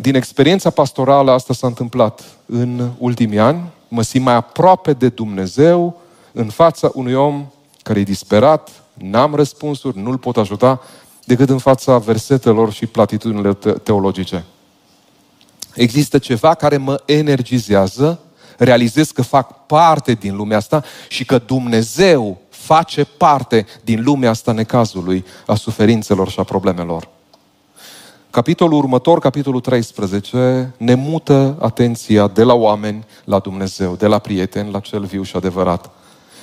Din 0.00 0.14
experiența 0.14 0.70
pastorală 0.70 1.30
asta 1.30 1.54
s-a 1.54 1.66
întâmplat 1.66 2.24
în 2.46 2.90
ultimii 2.98 3.38
ani. 3.38 3.60
Mă 3.88 4.02
simt 4.02 4.24
mai 4.24 4.34
aproape 4.34 4.92
de 4.92 5.08
Dumnezeu 5.08 6.00
în 6.32 6.48
fața 6.48 6.90
unui 6.94 7.14
om 7.14 7.46
care 7.82 8.00
e 8.00 8.02
disperat, 8.02 8.82
n-am 8.94 9.34
răspunsuri, 9.34 9.98
nu-l 9.98 10.18
pot 10.18 10.36
ajuta, 10.36 10.80
decât 11.24 11.48
în 11.48 11.58
fața 11.58 11.98
versetelor 11.98 12.72
și 12.72 12.86
platitudinilor 12.86 13.54
teologice. 13.82 14.44
Există 15.74 16.18
ceva 16.18 16.54
care 16.54 16.76
mă 16.76 17.02
energizează, 17.04 18.20
realizez 18.58 19.10
că 19.10 19.22
fac 19.22 19.66
parte 19.66 20.12
din 20.12 20.36
lumea 20.36 20.56
asta 20.56 20.84
și 21.08 21.24
că 21.24 21.38
Dumnezeu 21.38 22.38
face 22.48 23.04
parte 23.04 23.66
din 23.84 24.02
lumea 24.02 24.30
asta 24.30 24.52
necazului, 24.52 25.24
a 25.46 25.54
suferințelor 25.54 26.28
și 26.28 26.40
a 26.40 26.42
problemelor. 26.44 27.08
Capitolul 28.30 28.78
următor, 28.78 29.18
capitolul 29.18 29.60
13, 29.60 30.74
ne 30.76 30.94
mută 30.94 31.56
atenția 31.60 32.28
de 32.28 32.42
la 32.42 32.54
oameni 32.54 33.04
la 33.24 33.38
Dumnezeu, 33.38 33.94
de 33.94 34.06
la 34.06 34.18
prieteni 34.18 34.70
la 34.70 34.80
cel 34.80 35.04
viu 35.04 35.22
și 35.22 35.36
adevărat. 35.36 35.90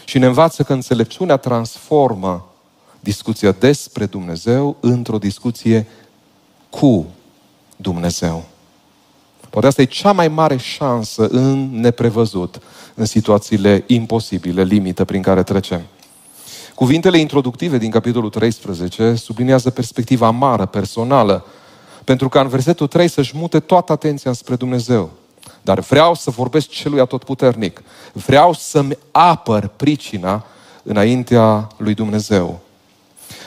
Și 0.06 0.17
ne 0.17 0.26
învață 0.26 0.63
că 0.63 0.73
înțelepciunea 0.73 1.38
transformă 1.38 2.45
discuția 3.00 3.52
despre 3.52 4.06
Dumnezeu 4.06 4.76
într-o 4.80 5.17
discuție 5.17 5.88
cu 6.69 7.06
Dumnezeu. 7.76 8.45
Poate 9.50 9.67
asta 9.67 9.82
e 9.82 9.86
cea 9.86 10.12
mai 10.12 10.28
mare 10.28 10.58
șansă 10.58 11.28
în 11.28 11.80
neprevăzut, 11.80 12.60
în 12.93 13.06
situațiile 13.06 13.84
imposibile, 13.88 14.63
limită 14.63 15.06
prin 15.06 15.21
care 15.21 15.43
trecem. 15.43 15.82
Cuvintele 16.76 17.17
introductive 17.17 17.78
din 17.78 17.91
capitolul 17.91 18.30
13 18.30 19.15
subliniază 19.15 19.69
perspectiva 19.69 20.28
amară, 20.28 20.65
personală, 20.65 21.45
pentru 22.08 22.30
ca 22.30 22.41
în 22.41 22.48
versetul 22.48 22.88
3 22.88 23.08
să-și 23.08 23.38
mute 23.38 23.60
toată 23.60 23.91
atenția 23.91 24.34
spre 24.34 24.56
Dumnezeu. 24.56 25.10
Dar 25.62 25.80
vreau 25.80 26.15
să 26.15 26.30
vorbesc 26.30 26.70
celui 26.70 27.00
atotputernic. 27.00 27.84
Vreau 28.13 28.54
să-mi 28.54 28.98
apăr 29.12 29.67
pricina 29.67 30.46
înaintea 30.84 31.67
lui 31.78 31.93
Dumnezeu. 31.93 32.60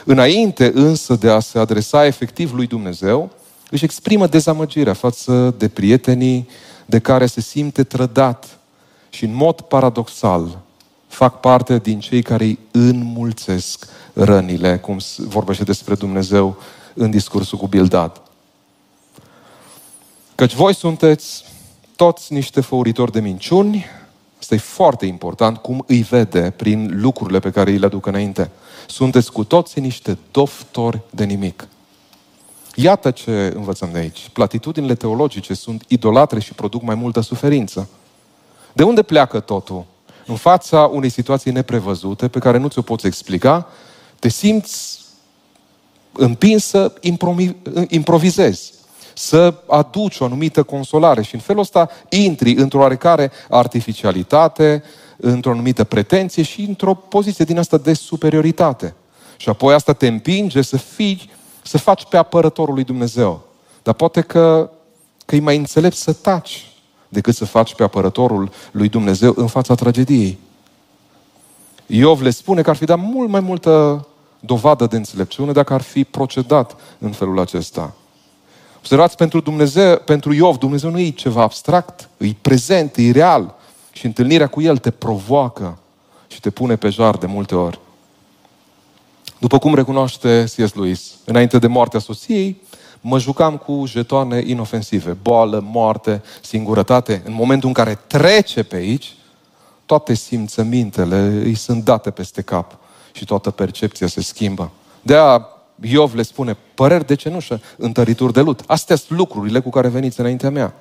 Înainte 0.05 0.71
însă 0.75 1.15
de 1.15 1.31
a 1.31 1.41
se 1.41 1.59
adresa 1.59 2.07
efectiv 2.07 2.53
lui 2.55 2.67
Dumnezeu, 2.67 3.31
își 3.71 3.85
exprimă 3.85 4.27
dezamăgirea 4.27 4.95
față 4.95 5.55
de 5.59 5.69
prietenii 5.69 6.49
de 6.87 6.99
care 6.99 7.27
se 7.27 7.41
simte 7.41 7.85
trădat 7.85 8.59
și 9.11 9.25
în 9.25 9.35
mod 9.35 9.61
paradoxal 9.61 10.59
fac 11.07 11.41
parte 11.41 11.79
din 11.79 12.01
cei 12.01 12.23
care 12.23 12.45
îi 12.45 12.59
înmulțesc 12.71 13.87
rănile, 14.13 14.79
cum 14.79 14.99
vorbește 15.17 15.65
despre 15.65 15.95
Dumnezeu 15.95 16.57
în 16.95 17.11
discursul 17.11 17.59
cu 17.59 17.67
Bildad. 17.67 18.21
Căci 20.41 20.55
voi 20.55 20.75
sunteți 20.75 21.45
toți 21.97 22.33
niște 22.33 22.61
făuritori 22.61 23.13
de 23.13 23.21
minciuni, 23.21 23.87
asta 24.39 24.55
e 24.55 24.59
foarte 24.59 25.07
important, 25.07 25.57
cum 25.57 25.85
îi 25.87 26.03
vede 26.03 26.51
prin 26.57 27.01
lucrurile 27.01 27.39
pe 27.39 27.51
care 27.51 27.71
îi 27.71 27.79
le 27.79 27.87
aduc 27.87 28.07
înainte. 28.07 28.51
Sunteți 28.87 29.33
cu 29.33 29.45
toții 29.45 29.81
niște 29.81 30.19
doftori 30.31 31.01
de 31.11 31.25
nimic. 31.25 31.69
Iată 32.75 33.11
ce 33.11 33.53
învățăm 33.55 33.89
de 33.93 33.99
aici. 33.99 34.31
Platitudinile 34.33 34.95
teologice 34.95 35.55
sunt 35.55 35.85
idolatre 35.89 36.41
și 36.41 36.55
produc 36.55 36.83
mai 36.83 36.95
multă 36.95 37.21
suferință. 37.21 37.89
De 38.73 38.83
unde 38.83 39.03
pleacă 39.03 39.41
totul? 39.41 39.85
În 40.27 40.37
fața 40.37 40.91
unei 40.93 41.11
situații 41.11 41.53
neprevăzute 41.53 42.29
pe 42.29 42.39
care 42.39 42.59
nu 42.59 42.69
ți-o 42.69 42.83
poți 42.83 43.07
explica, 43.07 43.69
te 44.19 44.29
simți 44.29 44.99
împins 46.13 46.65
să 46.65 46.93
improvizezi, 47.89 48.73
să 49.21 49.55
aduci 49.67 50.19
o 50.19 50.25
anumită 50.25 50.63
consolare 50.63 51.23
și 51.23 51.35
în 51.35 51.41
felul 51.41 51.61
ăsta 51.61 51.89
intri 52.09 52.53
într-o 52.55 52.79
oarecare 52.79 53.31
artificialitate, 53.51 54.83
într-o 55.17 55.51
anumită 55.51 55.85
pretenție 55.85 56.43
și 56.43 56.61
într-o 56.63 56.95
poziție 56.95 57.45
din 57.45 57.59
asta 57.59 57.77
de 57.77 57.93
superioritate. 57.93 58.95
Și 59.37 59.49
apoi 59.49 59.75
asta 59.75 59.93
te 59.93 60.07
împinge 60.07 60.63
să 60.63 60.77
fii, 60.77 61.31
să 61.63 61.79
faci 61.79 62.05
pe 62.05 62.17
apărătorul 62.17 62.75
lui 62.75 62.85
Dumnezeu. 62.85 63.43
Dar 63.83 63.95
poate 63.95 64.21
că, 64.21 64.71
că 65.27 65.37
e 65.37 65.41
mai 65.41 65.57
înțelept 65.57 65.97
să 65.97 66.13
taci 66.13 66.71
decât 67.09 67.35
să 67.35 67.45
faci 67.45 67.75
pe 67.75 67.83
apărătorul 67.83 68.51
lui 68.71 68.89
Dumnezeu 68.89 69.33
în 69.37 69.47
fața 69.47 69.75
tragediei. 69.75 70.39
Iov 71.87 72.21
le 72.21 72.31
spune 72.31 72.63
că 72.63 72.71
ar 72.71 72.77
fi 72.77 72.85
dat 72.85 72.99
mult 72.99 73.29
mai 73.29 73.41
multă 73.41 74.07
dovadă 74.41 74.87
de 74.87 74.97
înțelepciune 74.97 75.53
dacă 75.53 75.73
ar 75.73 75.83
fi 75.83 76.05
procedat 76.05 76.77
în 76.99 77.11
felul 77.11 77.41
acesta. 77.41 77.95
Observați, 78.81 79.17
pentru, 79.17 79.41
Dumnezeu, 79.41 79.97
pentru 79.97 80.33
Iov, 80.33 80.57
Dumnezeu 80.57 80.91
nu 80.91 80.99
e 80.99 81.11
ceva 81.11 81.43
abstract, 81.43 82.09
e 82.19 82.35
prezent, 82.41 82.97
e 82.97 83.11
real. 83.11 83.55
Și 83.93 84.07
întâlnirea 84.07 84.47
cu 84.47 84.61
El 84.61 84.79
te 84.79 84.91
provoacă 84.91 85.79
și 86.27 86.41
te 86.41 86.51
pune 86.51 86.77
pe 86.77 86.89
jar 86.89 87.17
de 87.17 87.27
multe 87.27 87.55
ori. 87.55 87.81
După 89.39 89.59
cum 89.59 89.75
recunoaște 89.75 90.45
C.S. 90.45 90.75
Lewis, 90.75 91.15
înainte 91.25 91.59
de 91.59 91.67
moartea 91.67 92.01
soției, 92.01 92.63
mă 93.01 93.19
jucam 93.19 93.57
cu 93.57 93.83
jetoane 93.87 94.43
inofensive, 94.47 95.11
boală, 95.11 95.65
moarte, 95.71 96.23
singurătate. 96.41 97.23
În 97.25 97.33
momentul 97.33 97.69
în 97.69 97.75
care 97.75 97.99
trece 98.07 98.63
pe 98.63 98.77
aici, 98.77 99.15
toate 99.87 100.15
simțămintele 100.15 101.19
îi 101.19 101.55
sunt 101.55 101.85
date 101.85 102.11
peste 102.11 102.43
cap 102.43 102.79
și 103.13 103.25
toată 103.25 103.51
percepția 103.51 104.07
se 104.07 104.23
schimbă. 104.23 104.71
de 105.03 105.17
a 105.17 105.41
Iov 105.81 106.15
le 106.15 106.23
spune, 106.23 106.57
păreri 106.75 107.07
de 107.07 107.15
cenușă, 107.15 107.61
întărituri 107.77 108.33
de 108.33 108.41
lut. 108.41 108.63
Astea 108.67 108.97
sunt 108.97 109.19
lucrurile 109.19 109.61
cu 109.61 109.71
care 109.71 109.89
veniți 109.89 110.21
înaintea 110.21 110.51
mea. 110.51 110.75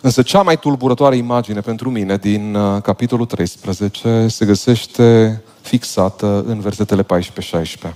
Însă 0.00 0.22
cea 0.22 0.42
mai 0.42 0.58
tulburătoare 0.58 1.16
imagine 1.16 1.60
pentru 1.60 1.90
mine 1.90 2.16
din 2.16 2.54
uh, 2.54 2.82
capitolul 2.82 3.26
13 3.26 4.28
se 4.28 4.44
găsește 4.44 5.42
fixată 5.60 6.44
în 6.46 6.60
versetele 6.60 7.06
14-16. 7.90 7.92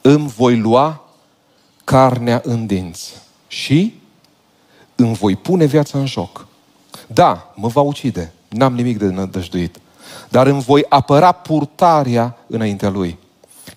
Îmi 0.00 0.28
voi 0.28 0.58
lua 0.58 1.04
carnea 1.84 2.40
în 2.44 2.66
dinți 2.66 3.12
și 3.46 3.94
îmi 4.94 5.14
voi 5.14 5.36
pune 5.36 5.64
viața 5.64 5.98
în 5.98 6.06
joc. 6.06 6.46
Da, 7.06 7.52
mă 7.54 7.68
va 7.68 7.80
ucide, 7.80 8.32
n-am 8.48 8.74
nimic 8.74 8.98
de 8.98 9.06
nădăjduit, 9.06 9.80
dar 10.28 10.46
îmi 10.46 10.62
voi 10.62 10.84
apăra 10.88 11.32
purtarea 11.32 12.36
înaintea 12.46 12.88
lui. 12.88 13.18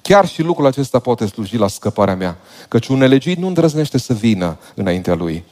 Chiar 0.07 0.27
și 0.27 0.41
lucrul 0.41 0.65
acesta 0.65 0.99
poate 0.99 1.25
sluji 1.25 1.57
la 1.57 1.67
scăparea 1.67 2.15
mea, 2.15 2.37
căci 2.67 2.87
un 2.87 2.97
nelegit 2.97 3.37
nu 3.37 3.47
îndrăznește 3.47 3.97
să 3.97 4.13
vină 4.13 4.57
înaintea 4.75 5.13
lui. 5.13 5.43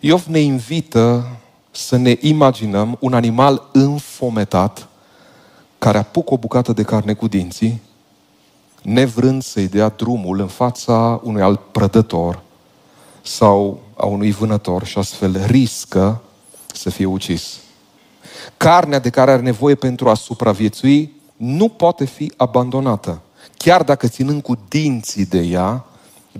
Iov 0.00 0.24
ne 0.26 0.38
invită 0.38 1.26
să 1.70 1.96
ne 1.96 2.16
imaginăm 2.20 2.96
un 3.00 3.14
animal 3.14 3.68
înfometat 3.72 4.88
care 5.78 5.98
apucă 5.98 6.34
o 6.34 6.38
bucată 6.38 6.72
de 6.72 6.82
carne 6.82 7.14
cu 7.14 7.28
dinții, 7.28 7.82
nevrând 8.82 9.42
să-i 9.42 9.68
dea 9.68 9.88
drumul 9.88 10.40
în 10.40 10.48
fața 10.48 11.20
unui 11.22 11.42
alt 11.42 11.60
prădător 11.72 12.42
sau 13.22 13.80
a 13.96 14.06
unui 14.06 14.30
vânător 14.30 14.84
și 14.84 14.98
astfel 14.98 15.44
riscă 15.46 16.22
să 16.66 16.90
fie 16.90 17.06
ucis. 17.06 17.58
Carnea 18.56 18.98
de 18.98 19.10
care 19.10 19.30
are 19.30 19.42
nevoie 19.42 19.74
pentru 19.74 20.08
a 20.08 20.14
supraviețui 20.14 21.18
nu 21.40 21.68
poate 21.68 22.04
fi 22.04 22.32
abandonată. 22.36 23.20
Chiar 23.56 23.82
dacă 23.82 24.08
ținând 24.08 24.42
cu 24.42 24.56
dinții 24.68 25.26
de 25.26 25.38
ea, 25.38 25.84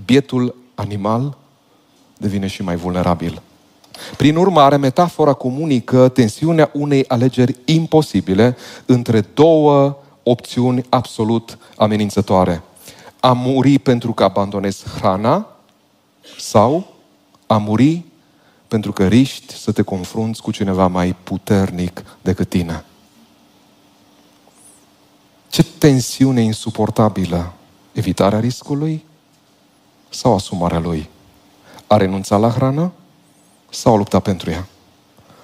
bietul 0.04 0.54
animal 0.74 1.36
devine 2.16 2.46
și 2.46 2.62
mai 2.62 2.76
vulnerabil. 2.76 3.42
Prin 4.16 4.36
urmare, 4.36 4.76
metafora 4.76 5.32
comunică 5.32 6.08
tensiunea 6.08 6.70
unei 6.72 7.04
alegeri 7.08 7.56
imposibile 7.64 8.56
între 8.86 9.20
două 9.20 9.96
opțiuni 10.22 10.84
absolut 10.88 11.58
amenințătoare. 11.76 12.62
A 13.20 13.32
muri 13.32 13.78
pentru 13.78 14.12
că 14.12 14.24
abandonezi 14.24 14.84
hrana 14.98 15.46
sau 16.38 16.86
a 17.46 17.56
muri 17.56 18.02
pentru 18.68 18.92
că 18.92 19.06
riști 19.06 19.54
să 19.54 19.72
te 19.72 19.82
confrunți 19.82 20.42
cu 20.42 20.50
cineva 20.50 20.86
mai 20.86 21.16
puternic 21.22 22.04
decât 22.22 22.48
tine. 22.48 22.84
Ce 25.50 25.62
tensiune 25.62 26.40
insuportabilă. 26.40 27.52
Evitarea 27.92 28.40
riscului 28.40 29.04
sau 30.08 30.34
asumarea 30.34 30.78
lui? 30.78 31.08
A 31.86 31.96
renunțat 31.96 32.40
la 32.40 32.50
hrană 32.50 32.92
sau 33.70 33.94
a 33.94 33.96
luptat 33.96 34.22
pentru 34.22 34.50
ea? 34.50 34.66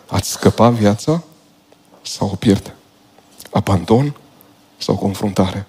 Ați 0.07 0.31
scăpat 0.31 0.73
viața 0.73 1.23
sau 2.03 2.29
o 2.29 2.35
pierde? 2.35 2.75
Abandon 3.51 4.16
sau 4.77 4.97
confruntare? 4.97 5.66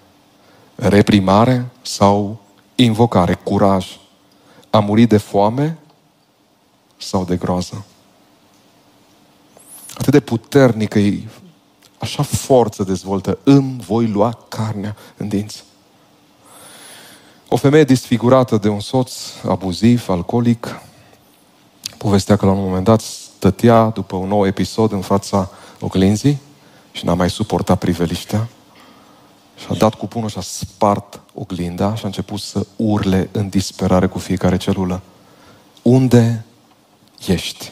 Reprimare 0.76 1.70
sau 1.82 2.40
invocare? 2.76 3.34
Curaj? 3.34 3.98
A 4.70 4.80
murit 4.80 5.10
de 5.10 5.18
foame 5.18 5.78
sau 6.98 7.26
de 7.26 7.36
groază? 7.36 7.86
Atât 9.98 10.12
de 10.12 10.20
puternică 10.20 11.00
e, 11.00 11.24
așa 11.98 12.24
forță 12.24 12.84
dezvoltă. 12.84 13.38
Îmi 13.44 13.84
voi 13.88 14.08
lua 14.08 14.38
carnea 14.48 14.96
în 15.18 15.28
dinți. 15.28 15.64
O 17.50 17.56
femeie 17.56 17.84
disfigurată 17.84 18.58
de 18.58 18.70
un 18.70 18.80
soț 18.80 19.14
abuziv, 19.48 20.10
alcoolic, 20.10 20.82
povestea 21.98 22.36
că 22.36 22.46
la 22.46 22.52
un 22.52 22.64
moment 22.64 22.84
dat 22.84 23.02
stătea 23.02 23.90
după 23.90 24.16
un 24.16 24.28
nou 24.28 24.46
episod 24.46 24.92
în 24.92 25.02
fața 25.02 25.50
oglinzii 25.80 26.38
și 26.92 27.06
n-a 27.06 27.14
mai 27.14 27.30
suportat 27.30 27.80
priveliștea 27.80 28.48
și 29.58 29.66
a 29.70 29.74
dat 29.74 29.94
cu 29.94 30.08
punul 30.08 30.30
și 30.30 30.38
a 30.38 30.42
spart 30.42 31.20
oglinda 31.34 31.96
și 31.96 32.04
a 32.04 32.08
început 32.08 32.40
să 32.40 32.66
urle 32.76 33.30
în 33.32 33.50
disperare 33.50 34.08
cu 34.08 34.20
fiecare 34.20 34.58
celulă. 34.58 35.02
Unde 35.82 36.46
ești? 37.28 37.72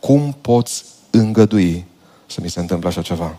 Cum 0.00 0.36
poți 0.40 0.84
îngădui 1.10 1.86
să 2.28 2.40
mi 2.42 2.50
se 2.50 2.60
întâmple 2.60 2.88
așa 2.88 3.02
ceva? 3.02 3.36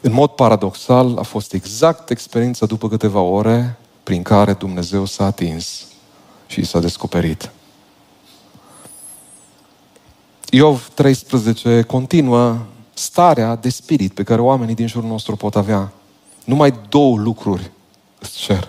În 0.00 0.12
mod 0.12 0.30
paradoxal, 0.30 1.16
a 1.18 1.22
fost 1.22 1.52
exact 1.52 2.10
experiența 2.10 2.66
după 2.66 2.88
câteva 2.88 3.20
ore 3.20 3.78
prin 4.02 4.22
care 4.22 4.52
Dumnezeu 4.52 5.04
s-a 5.04 5.24
atins 5.24 5.86
și 6.46 6.64
s-a 6.64 6.80
descoperit. 6.80 7.50
Iov 10.50 10.90
13 10.94 11.82
continuă 11.82 12.58
starea 12.94 13.56
de 13.56 13.68
spirit 13.68 14.14
pe 14.14 14.22
care 14.22 14.40
oamenii 14.40 14.74
din 14.74 14.86
jurul 14.86 15.08
nostru 15.08 15.36
pot 15.36 15.56
avea. 15.56 15.92
Numai 16.44 16.74
două 16.88 17.16
lucruri 17.18 17.70
îți 18.18 18.36
cer. 18.36 18.68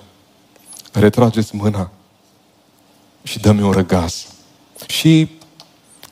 Retrageți 0.91 1.55
mâna 1.55 1.89
și 3.23 3.39
dă-mi 3.39 3.61
un 3.61 3.71
răgaz. 3.71 4.27
Și 4.87 5.29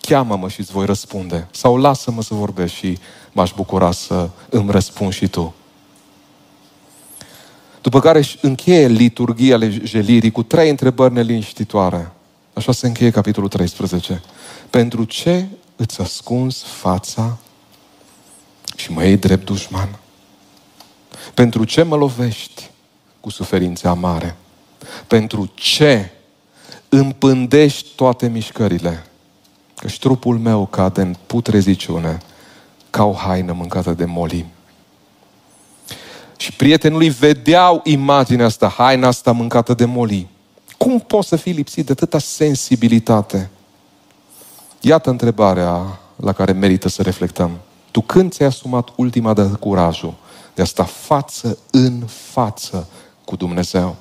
cheamă-mă 0.01 0.49
și 0.49 0.59
îți 0.59 0.71
voi 0.71 0.85
răspunde. 0.85 1.47
Sau 1.51 1.77
lasă-mă 1.77 2.21
să 2.21 2.33
vorbesc 2.33 2.73
și 2.73 2.97
m-aș 3.31 3.51
bucura 3.55 3.91
să 3.91 4.29
îmi 4.49 4.71
răspund 4.71 5.13
și 5.13 5.27
tu. 5.27 5.53
După 7.81 7.99
care 7.99 8.17
își 8.17 8.37
încheie 8.41 8.87
liturgia 8.87 9.59
jelirii 9.83 10.31
cu 10.31 10.43
trei 10.43 10.69
întrebări 10.69 11.13
neliniștitoare. 11.13 12.11
Așa 12.53 12.71
se 12.71 12.87
încheie 12.87 13.09
capitolul 13.09 13.49
13. 13.49 14.21
Pentru 14.69 15.03
ce 15.03 15.45
îți 15.75 16.01
ascunzi 16.01 16.63
fața 16.63 17.37
și 18.75 18.91
mă 18.91 19.03
iei 19.03 19.17
drept 19.17 19.45
dușman? 19.45 19.99
Pentru 21.33 21.63
ce 21.63 21.83
mă 21.83 21.95
lovești 21.95 22.69
cu 23.19 23.29
suferințe 23.29 23.87
amare? 23.87 24.35
Pentru 25.07 25.51
ce 25.53 26.11
împândești 26.89 27.87
toate 27.95 28.27
mișcările? 28.27 29.05
Căci 29.81 29.99
trupul 29.99 30.37
meu 30.37 30.65
cade 30.65 31.01
în 31.01 31.15
putreziciune 31.25 32.17
ca 32.89 33.03
o 33.03 33.13
haină 33.13 33.53
mâncată 33.53 33.91
de 33.93 34.05
molim. 34.05 34.45
Și 36.37 36.51
prietenului 36.53 37.09
vedeau 37.09 37.81
imaginea 37.83 38.45
asta, 38.45 38.67
haina 38.67 39.07
asta 39.07 39.31
mâncată 39.31 39.73
de 39.73 39.85
moli. 39.85 40.27
Cum 40.77 40.99
poți 40.99 41.27
să 41.27 41.35
fii 41.35 41.51
lipsit 41.51 41.85
de 41.85 41.91
atâta 41.91 42.19
sensibilitate? 42.19 43.49
Iată 44.81 45.09
întrebarea 45.09 45.99
la 46.15 46.33
care 46.33 46.51
merită 46.51 46.89
să 46.89 47.01
reflectăm. 47.01 47.51
Tu 47.91 48.01
când 48.01 48.31
ți-ai 48.31 48.47
asumat 48.47 48.89
ultima 48.95 49.33
de 49.33 49.43
curajul 49.59 50.13
de 50.53 50.61
a 50.61 50.65
sta 50.65 50.83
față 50.83 51.57
în 51.71 52.03
față 52.05 52.87
cu 53.25 53.35
Dumnezeu? 53.35 53.95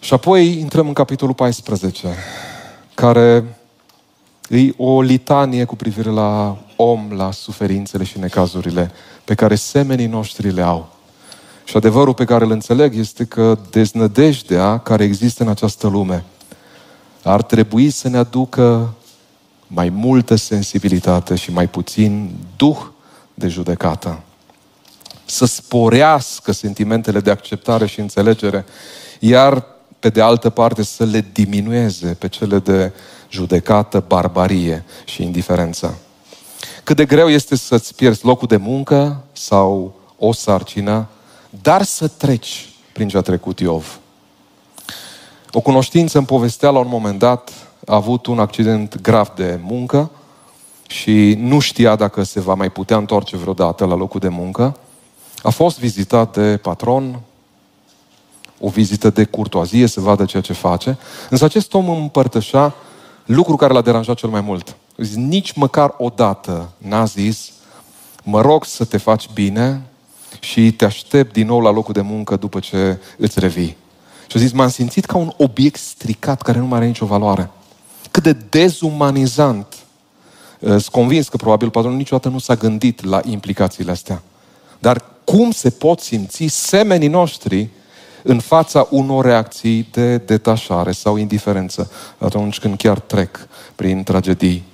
Și 0.00 0.14
apoi 0.14 0.58
intrăm 0.58 0.86
în 0.86 0.92
capitolul 0.92 1.34
14, 1.34 2.14
care 2.96 3.44
e 4.48 4.72
o 4.76 5.00
litanie 5.00 5.64
cu 5.64 5.76
privire 5.76 6.10
la 6.10 6.58
om, 6.76 7.12
la 7.12 7.30
suferințele 7.30 8.04
și 8.04 8.18
necazurile 8.18 8.90
pe 9.24 9.34
care 9.34 9.54
semenii 9.54 10.06
noștri 10.06 10.52
le 10.52 10.62
au. 10.62 10.88
Și 11.64 11.76
adevărul 11.76 12.14
pe 12.14 12.24
care 12.24 12.44
îl 12.44 12.50
înțeleg 12.50 12.94
este 12.94 13.24
că 13.24 13.58
deznădejdea 13.70 14.78
care 14.78 15.04
există 15.04 15.42
în 15.42 15.48
această 15.48 15.86
lume 15.86 16.24
ar 17.22 17.42
trebui 17.42 17.90
să 17.90 18.08
ne 18.08 18.16
aducă 18.16 18.94
mai 19.66 19.88
multă 19.88 20.34
sensibilitate 20.34 21.34
și 21.34 21.52
mai 21.52 21.68
puțin 21.68 22.30
duh 22.56 22.78
de 23.34 23.48
judecată. 23.48 24.20
Să 25.24 25.44
sporească 25.44 26.52
sentimentele 26.52 27.20
de 27.20 27.30
acceptare 27.30 27.86
și 27.86 28.00
înțelegere, 28.00 28.64
iar 29.18 29.64
pe 30.06 30.12
de 30.12 30.20
altă 30.20 30.50
parte 30.50 30.82
să 30.82 31.04
le 31.04 31.24
diminueze 31.32 32.16
pe 32.18 32.28
cele 32.28 32.58
de 32.58 32.92
judecată, 33.30 34.04
barbarie 34.06 34.84
și 35.04 35.22
indiferență. 35.22 35.98
Cât 36.84 36.96
de 36.96 37.04
greu 37.04 37.28
este 37.28 37.56
să-ți 37.56 37.94
pierzi 37.94 38.24
locul 38.24 38.48
de 38.48 38.56
muncă 38.56 39.24
sau 39.32 39.94
o 40.18 40.32
sarcină, 40.32 41.06
dar 41.62 41.82
să 41.82 42.08
treci 42.08 42.68
prin 42.92 43.08
ce 43.08 43.16
a 43.16 43.20
trecut 43.20 43.60
Iov. 43.60 43.98
O 45.52 45.60
cunoștință 45.60 46.18
îmi 46.18 46.26
povestea 46.26 46.70
la 46.70 46.78
un 46.78 46.88
moment 46.88 47.18
dat, 47.18 47.50
a 47.86 47.94
avut 47.94 48.26
un 48.26 48.38
accident 48.38 49.00
grav 49.00 49.32
de 49.36 49.58
muncă 49.62 50.10
și 50.88 51.36
nu 51.38 51.58
știa 51.58 51.96
dacă 51.96 52.22
se 52.22 52.40
va 52.40 52.54
mai 52.54 52.70
putea 52.70 52.96
întoarce 52.96 53.36
vreodată 53.36 53.84
la 53.84 53.94
locul 53.94 54.20
de 54.20 54.28
muncă. 54.28 54.76
A 55.42 55.50
fost 55.50 55.78
vizitat 55.78 56.36
de 56.36 56.56
patron, 56.56 57.20
o 58.60 58.68
vizită 58.68 59.10
de 59.10 59.24
curtoazie, 59.24 59.86
să 59.86 60.00
vadă 60.00 60.24
ceea 60.24 60.42
ce 60.42 60.52
face. 60.52 60.98
Însă 61.30 61.44
acest 61.44 61.74
om 61.74 61.88
împărtășa 61.88 62.74
lucru 63.24 63.56
care 63.56 63.72
l-a 63.72 63.80
deranjat 63.80 64.16
cel 64.16 64.28
mai 64.28 64.40
mult. 64.40 64.76
Zis, 64.96 65.14
nici 65.14 65.52
măcar 65.52 65.94
o 65.98 66.08
dată 66.08 66.70
n-a 66.78 67.04
zis, 67.04 67.50
mă 68.22 68.40
rog 68.40 68.64
să 68.64 68.84
te 68.84 68.96
faci 68.96 69.28
bine 69.34 69.82
și 70.40 70.72
te 70.72 70.84
aștept 70.84 71.32
din 71.32 71.46
nou 71.46 71.60
la 71.60 71.70
locul 71.70 71.92
de 71.92 72.00
muncă 72.00 72.36
după 72.36 72.60
ce 72.60 72.98
îți 73.16 73.40
revii. 73.40 73.76
Și 74.26 74.36
a 74.36 74.40
zis, 74.40 74.52
m-am 74.52 74.68
simțit 74.68 75.04
ca 75.04 75.16
un 75.16 75.32
obiect 75.36 75.80
stricat 75.80 76.42
care 76.42 76.58
nu 76.58 76.66
mai 76.66 76.78
are 76.78 76.86
nicio 76.86 77.06
valoare. 77.06 77.50
Cât 78.10 78.22
de 78.22 78.32
dezumanizant. 78.32 79.74
Sunt 80.60 80.88
convins 80.88 81.28
că 81.28 81.36
probabil 81.36 81.70
patronul 81.70 81.98
niciodată 81.98 82.28
nu 82.28 82.38
s-a 82.38 82.54
gândit 82.54 83.04
la 83.04 83.20
implicațiile 83.24 83.90
astea. 83.90 84.22
Dar 84.78 85.04
cum 85.24 85.50
se 85.50 85.70
pot 85.70 86.00
simți 86.00 86.46
semenii 86.46 87.08
noștri 87.08 87.68
în 88.26 88.38
fața 88.38 88.86
unor 88.90 89.24
reacții 89.24 89.88
de 89.92 90.16
detașare 90.16 90.92
sau 90.92 91.16
indiferență 91.16 91.90
atunci 92.18 92.58
când 92.58 92.76
chiar 92.76 92.98
trec 92.98 93.48
prin 93.74 94.02
tragedii. 94.02 94.64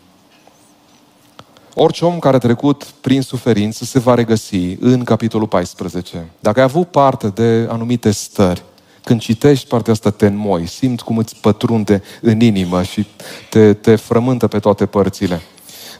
Orice 1.75 2.05
om 2.05 2.19
care 2.19 2.37
a 2.37 2.39
trecut 2.39 2.85
prin 3.01 3.23
suferință 3.23 3.85
se 3.85 3.99
va 3.99 4.15
regăsi 4.15 4.77
în 4.81 5.05
capitolul 5.05 5.49
14. 5.49 6.31
Dacă 6.41 6.59
ai 6.59 6.65
avut 6.65 6.89
parte 6.89 7.29
de 7.29 7.67
anumite 7.71 8.11
stări, 8.11 8.63
când 9.05 9.21
citești 9.21 9.69
partea 9.69 9.93
asta, 9.93 10.11
te 10.11 10.27
înmoi, 10.27 10.67
simți 10.67 11.05
cum 11.05 11.19
îți 11.19 11.37
pătrunde 11.41 12.03
în 12.21 12.41
inimă 12.41 12.83
și 12.83 13.07
te, 13.51 13.73
te 13.73 13.97
frământă 13.97 14.47
pe 14.47 14.59
toate 14.59 14.87
părțile. 14.87 15.41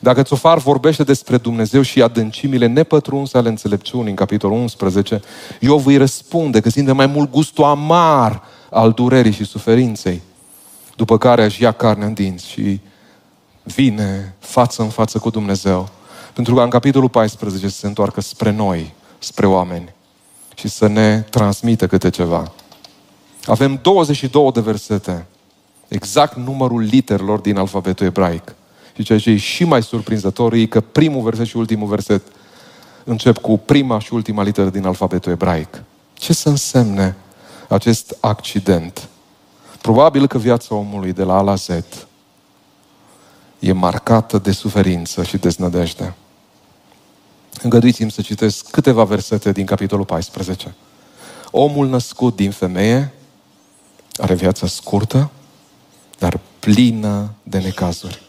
Dacă 0.03 0.23
Țofar 0.23 0.59
vorbește 0.59 1.03
despre 1.03 1.37
Dumnezeu 1.37 1.83
și 1.83 2.03
adâncimile 2.03 2.67
nepătrunse 2.67 3.39
ale 3.39 3.49
înțelepciunii 3.49 4.11
în 4.11 4.15
capitolul 4.15 4.59
11, 4.59 5.21
eu 5.61 5.83
îi 5.85 5.97
răspunde 5.97 6.61
că 6.61 6.71
simte 6.71 6.93
mai 6.93 7.07
mult 7.07 7.31
gustul 7.31 7.65
amar 7.65 8.43
al 8.71 8.93
durerii 8.93 9.33
și 9.33 9.45
suferinței. 9.45 10.23
După 10.97 11.19
care 11.19 11.43
aș 11.43 11.59
ia 11.59 11.73
carnea 11.73 12.07
în 12.07 12.13
dinți 12.13 12.49
și 12.49 12.81
vine 13.63 14.35
față 14.39 14.83
în 14.83 14.89
față 14.89 15.19
cu 15.19 15.31
Dumnezeu. 15.31 15.89
Pentru 16.35 16.55
că 16.55 16.63
în 16.63 16.71
capitolul 16.71 17.09
14 17.09 17.69
se 17.69 17.87
întoarcă 17.87 18.21
spre 18.21 18.51
noi, 18.51 18.93
spre 19.19 19.47
oameni 19.47 19.95
și 20.55 20.69
să 20.69 20.87
ne 20.87 21.21
transmită 21.21 21.87
câte 21.87 22.11
ceva. 22.11 22.53
Avem 23.47 23.79
22 23.83 24.53
de 24.53 24.61
versete, 24.61 25.27
exact 25.89 26.37
numărul 26.37 26.81
literelor 26.81 27.39
din 27.39 27.57
alfabetul 27.57 28.07
ebraic. 28.07 28.55
Și 28.95 29.03
ceea 29.03 29.19
ce 29.19 29.31
e 29.31 29.37
și 29.37 29.65
mai 29.65 29.83
surprinzător 29.83 30.53
e 30.53 30.67
că 30.67 30.81
primul 30.81 31.23
verset 31.23 31.47
și 31.47 31.57
ultimul 31.57 31.89
verset 31.89 32.23
încep 33.05 33.39
cu 33.39 33.59
prima 33.59 33.99
și 33.99 34.15
ultima 34.15 34.43
literă 34.43 34.71
din 34.71 34.87
alfabetul 34.87 35.33
ebraic. 35.33 35.83
Ce 36.15 36.33
să 36.33 36.49
însemne 36.49 37.17
acest 37.69 38.17
accident? 38.21 39.09
Probabil 39.81 40.27
că 40.27 40.39
viața 40.39 40.75
omului 40.75 41.13
de 41.13 41.23
la 41.23 41.37
A 41.37 41.41
la 41.41 41.55
Z 41.55 41.69
e 43.59 43.73
marcată 43.73 44.39
de 44.39 44.53
suferință 44.53 45.23
și 45.23 45.37
deznădejde. 45.37 46.15
Îngăduiți-mi 47.63 48.11
să 48.11 48.21
citesc 48.21 48.71
câteva 48.71 49.05
versete 49.05 49.53
din 49.53 49.67
capitolul 49.67 50.05
14. 50.05 50.75
Omul 51.51 51.89
născut 51.89 52.37
din 52.37 52.51
femeie 52.51 53.13
are 54.17 54.35
viața 54.35 54.67
scurtă, 54.67 55.31
dar 56.19 56.41
plină 56.59 57.35
de 57.43 57.59
necazuri. 57.59 58.23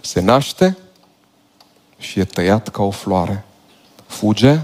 Se 0.00 0.20
naște 0.20 0.76
și 1.98 2.20
e 2.20 2.24
tăiat 2.24 2.68
ca 2.68 2.82
o 2.82 2.90
floare. 2.90 3.44
Fuge 4.06 4.60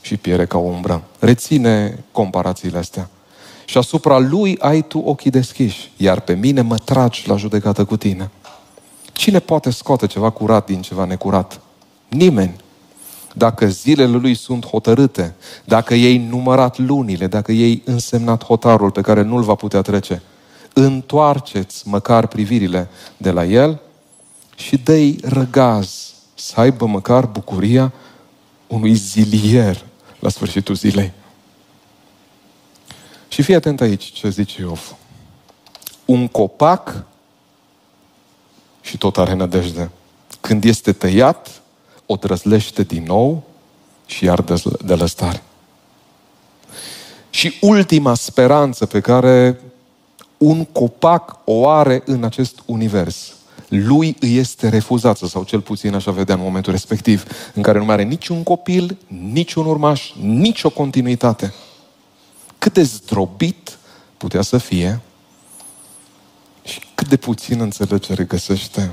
și 0.00 0.16
piere 0.16 0.46
ca 0.46 0.58
o 0.58 0.60
umbră. 0.60 1.02
Reține 1.18 2.04
comparațiile 2.12 2.78
astea. 2.78 3.08
Și 3.64 3.78
asupra 3.78 4.18
lui 4.18 4.58
ai 4.60 4.82
tu 4.82 4.98
ochii 4.98 5.30
deschiși, 5.30 5.90
iar 5.96 6.20
pe 6.20 6.34
mine 6.34 6.60
mă 6.60 6.76
tragi 6.76 7.28
la 7.28 7.36
judecată 7.36 7.84
cu 7.84 7.96
tine. 7.96 8.30
Cine 9.12 9.38
poate 9.38 9.70
scoate 9.70 10.06
ceva 10.06 10.30
curat 10.30 10.66
din 10.66 10.82
ceva 10.82 11.04
necurat? 11.04 11.60
Nimeni. 12.08 12.56
Dacă 13.34 13.66
zilele 13.66 14.16
lui 14.16 14.34
sunt 14.34 14.66
hotărâte, 14.66 15.34
dacă 15.64 15.94
ei 15.94 16.18
numărat 16.18 16.78
lunile, 16.78 17.26
dacă 17.26 17.52
ei 17.52 17.82
însemnat 17.84 18.44
hotarul 18.44 18.90
pe 18.90 19.00
care 19.00 19.22
nu-l 19.22 19.42
va 19.42 19.54
putea 19.54 19.82
trece, 19.82 20.22
întoarceți 20.72 21.88
măcar 21.88 22.26
privirile 22.26 22.88
de 23.16 23.30
la 23.30 23.44
el 23.44 23.80
și 24.56 24.76
dă-i 24.76 25.18
răgaz 25.22 26.14
să 26.34 26.60
aibă 26.60 26.86
măcar 26.86 27.26
bucuria 27.26 27.92
unui 28.66 28.94
zilier 28.94 29.84
la 30.18 30.28
sfârșitul 30.28 30.74
zilei. 30.74 31.12
Și 33.28 33.42
fii 33.42 33.54
atent 33.54 33.80
aici 33.80 34.04
ce 34.04 34.28
zice 34.28 34.60
Iov. 34.60 34.96
Un 36.04 36.28
copac 36.28 37.04
și 38.80 38.98
tot 38.98 39.18
are 39.18 39.34
nădejde. 39.34 39.90
Când 40.40 40.64
este 40.64 40.92
tăiat, 40.92 41.62
o 42.06 42.14
drăzlește 42.14 42.82
din 42.82 43.02
nou 43.02 43.42
și 44.06 44.24
iar 44.24 44.42
de 44.84 44.94
lăstare. 44.94 45.42
Și 47.30 47.54
ultima 47.60 48.14
speranță 48.14 48.86
pe 48.86 49.00
care 49.00 49.60
un 50.36 50.64
copac 50.64 51.38
o 51.44 51.68
are 51.68 52.02
în 52.04 52.24
acest 52.24 52.62
univers. 52.66 53.34
Lui 53.68 54.16
îi 54.20 54.36
este 54.36 54.68
refuzată, 54.68 55.26
sau 55.26 55.42
cel 55.42 55.60
puțin 55.60 55.94
așa 55.94 56.10
vedea 56.10 56.34
în 56.34 56.40
momentul 56.40 56.72
respectiv, 56.72 57.24
în 57.54 57.62
care 57.62 57.78
nu 57.78 57.84
mai 57.84 57.94
are 57.94 58.02
niciun 58.02 58.42
copil, 58.42 58.96
niciun 59.06 59.66
urmaș, 59.66 60.12
nicio 60.20 60.70
continuitate. 60.70 61.54
Cât 62.58 62.72
de 62.72 62.82
zdrobit 62.82 63.78
putea 64.16 64.42
să 64.42 64.58
fie 64.58 65.00
și 66.62 66.80
cât 66.94 67.08
de 67.08 67.16
puțin 67.16 67.60
înțelegere 67.60 68.24
găsește. 68.24 68.92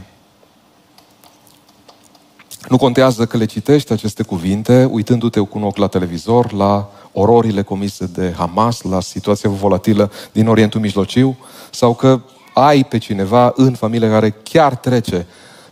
Nu 2.70 2.78
contează 2.78 3.26
că 3.26 3.38
le 3.38 3.46
citești 3.46 3.92
aceste 3.92 4.24
cuvinte, 4.24 4.86
uitându-te 4.92 5.40
cu 5.40 5.58
un 5.58 5.64
ochi 5.64 5.78
la 5.78 5.88
televizor, 5.88 6.52
la 6.52 6.92
ororile 7.12 7.62
comise 7.62 8.06
de 8.06 8.34
Hamas, 8.38 8.82
la 8.82 9.02
situația 9.02 9.50
volatilă 9.50 10.12
din 10.32 10.48
Orientul 10.48 10.80
Mijlociu, 10.80 11.38
sau 11.72 11.96
că 11.96 12.22
ai 12.54 12.84
pe 12.84 12.98
cineva 12.98 13.54
în 13.56 13.74
familie 13.74 14.10
care 14.10 14.30
chiar 14.30 14.76
trece 14.76 15.26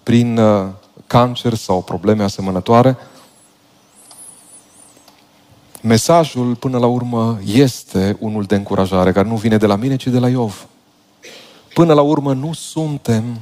prin 0.04 0.38
uh, 0.38 0.68
cancer 1.08 1.54
sau 1.54 1.82
probleme 1.82 2.24
asemănătoare, 2.24 2.98
mesajul 5.82 6.56
până 6.56 6.78
la 6.78 6.86
urmă 6.86 7.40
este 7.46 8.18
unul 8.20 8.44
de 8.44 8.56
încurajare, 8.56 9.12
care 9.12 9.28
nu 9.28 9.36
vine 9.36 9.58
de 9.58 9.66
la 9.66 9.76
mine, 9.76 9.96
ci 9.96 10.08
de 10.08 10.20
la 10.20 10.30
Iov. 10.30 10.68
Până 11.74 11.94
la 11.94 12.02
urmă 12.02 12.34
nu 12.34 12.54
suntem 12.54 13.40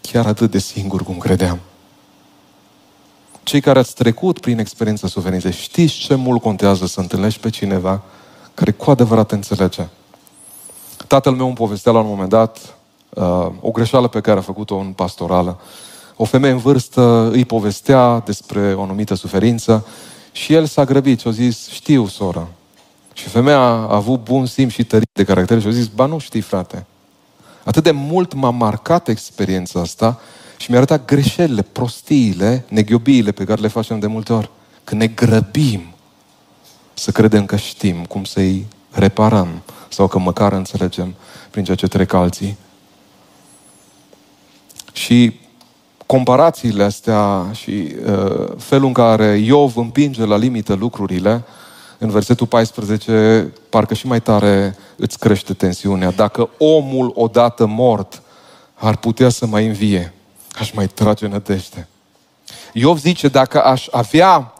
chiar 0.00 0.26
atât 0.26 0.50
de 0.50 0.58
singuri 0.58 1.04
cum 1.04 1.18
credeam. 1.18 1.58
Cei 3.42 3.60
care 3.60 3.78
ați 3.78 3.94
trecut 3.94 4.40
prin 4.40 4.58
experiența 4.58 5.08
suferinței, 5.08 5.52
știți 5.52 5.94
ce 5.94 6.14
mult 6.14 6.42
contează 6.42 6.86
să 6.86 7.00
întâlnești 7.00 7.40
pe 7.40 7.50
cineva 7.50 8.02
care 8.54 8.70
cu 8.70 8.90
adevărat 8.90 9.26
te 9.26 9.34
înțelege. 9.34 9.88
Tatăl 11.12 11.32
meu 11.32 11.46
îmi 11.46 11.54
povestea 11.54 11.92
la 11.92 11.98
un 11.98 12.06
moment 12.06 12.28
dat 12.28 12.76
uh, 13.08 13.46
o 13.60 13.70
greșeală 13.70 14.08
pe 14.08 14.20
care 14.20 14.38
a 14.38 14.42
făcut-o 14.42 14.76
în 14.76 14.92
pastorală. 14.92 15.60
O 16.16 16.24
femeie 16.24 16.52
în 16.52 16.58
vârstă 16.58 17.30
îi 17.32 17.44
povestea 17.44 18.22
despre 18.24 18.74
o 18.74 18.82
anumită 18.82 19.14
suferință 19.14 19.86
și 20.32 20.52
el 20.52 20.66
s-a 20.66 20.84
grăbit 20.84 21.20
și 21.20 21.28
a 21.28 21.30
zis, 21.30 21.68
știu, 21.68 22.06
soră. 22.06 22.48
Și 23.12 23.28
femeia 23.28 23.58
a 23.58 23.94
avut 23.94 24.24
bun 24.24 24.46
simț 24.46 24.72
și 24.72 24.84
tărie 24.84 25.06
de 25.12 25.24
caracter 25.24 25.60
și 25.60 25.66
a 25.66 25.70
zis, 25.70 25.86
ba 25.86 26.06
nu 26.06 26.18
știi, 26.18 26.40
frate. 26.40 26.86
Atât 27.64 27.82
de 27.82 27.90
mult 27.90 28.34
m-a 28.34 28.50
marcat 28.50 29.08
experiența 29.08 29.80
asta 29.80 30.20
și 30.56 30.70
mi-a 30.70 30.78
arătat 30.78 31.04
greșelile, 31.04 31.62
prostiile, 31.62 32.64
neghiobiile 32.68 33.32
pe 33.32 33.44
care 33.44 33.60
le 33.60 33.68
facem 33.68 33.98
de 33.98 34.06
multe 34.06 34.32
ori. 34.32 34.50
Când 34.84 35.00
ne 35.00 35.06
grăbim 35.06 35.82
să 36.94 37.10
credem 37.10 37.46
că 37.46 37.56
știm 37.56 38.04
cum 38.04 38.24
să-i 38.24 38.66
reparăm 38.92 39.62
sau 39.88 40.06
că 40.06 40.18
măcar 40.18 40.52
înțelegem 40.52 41.14
prin 41.50 41.64
ceea 41.64 41.76
ce 41.76 41.86
trec 41.86 42.12
alții. 42.12 42.56
Și 44.92 45.40
comparațiile 46.06 46.84
astea 46.84 47.46
și 47.52 47.94
uh, 48.06 48.48
felul 48.58 48.86
în 48.86 48.92
care 48.92 49.36
Iov 49.36 49.76
împinge 49.76 50.24
la 50.24 50.36
limită 50.36 50.74
lucrurile, 50.74 51.44
în 51.98 52.10
versetul 52.10 52.46
14, 52.46 53.52
parcă 53.68 53.94
și 53.94 54.06
mai 54.06 54.20
tare 54.20 54.76
îți 54.96 55.18
crește 55.18 55.54
tensiunea. 55.54 56.10
Dacă 56.10 56.50
omul 56.58 57.12
odată 57.14 57.66
mort 57.66 58.22
ar 58.74 58.96
putea 58.96 59.28
să 59.28 59.46
mai 59.46 59.66
învie, 59.66 60.14
aș 60.52 60.70
mai 60.70 60.86
trage 60.86 61.26
nădejde. 61.26 61.88
Iov 62.72 62.98
zice, 62.98 63.28
dacă 63.28 63.64
aș 63.64 63.86
avea 63.90 64.52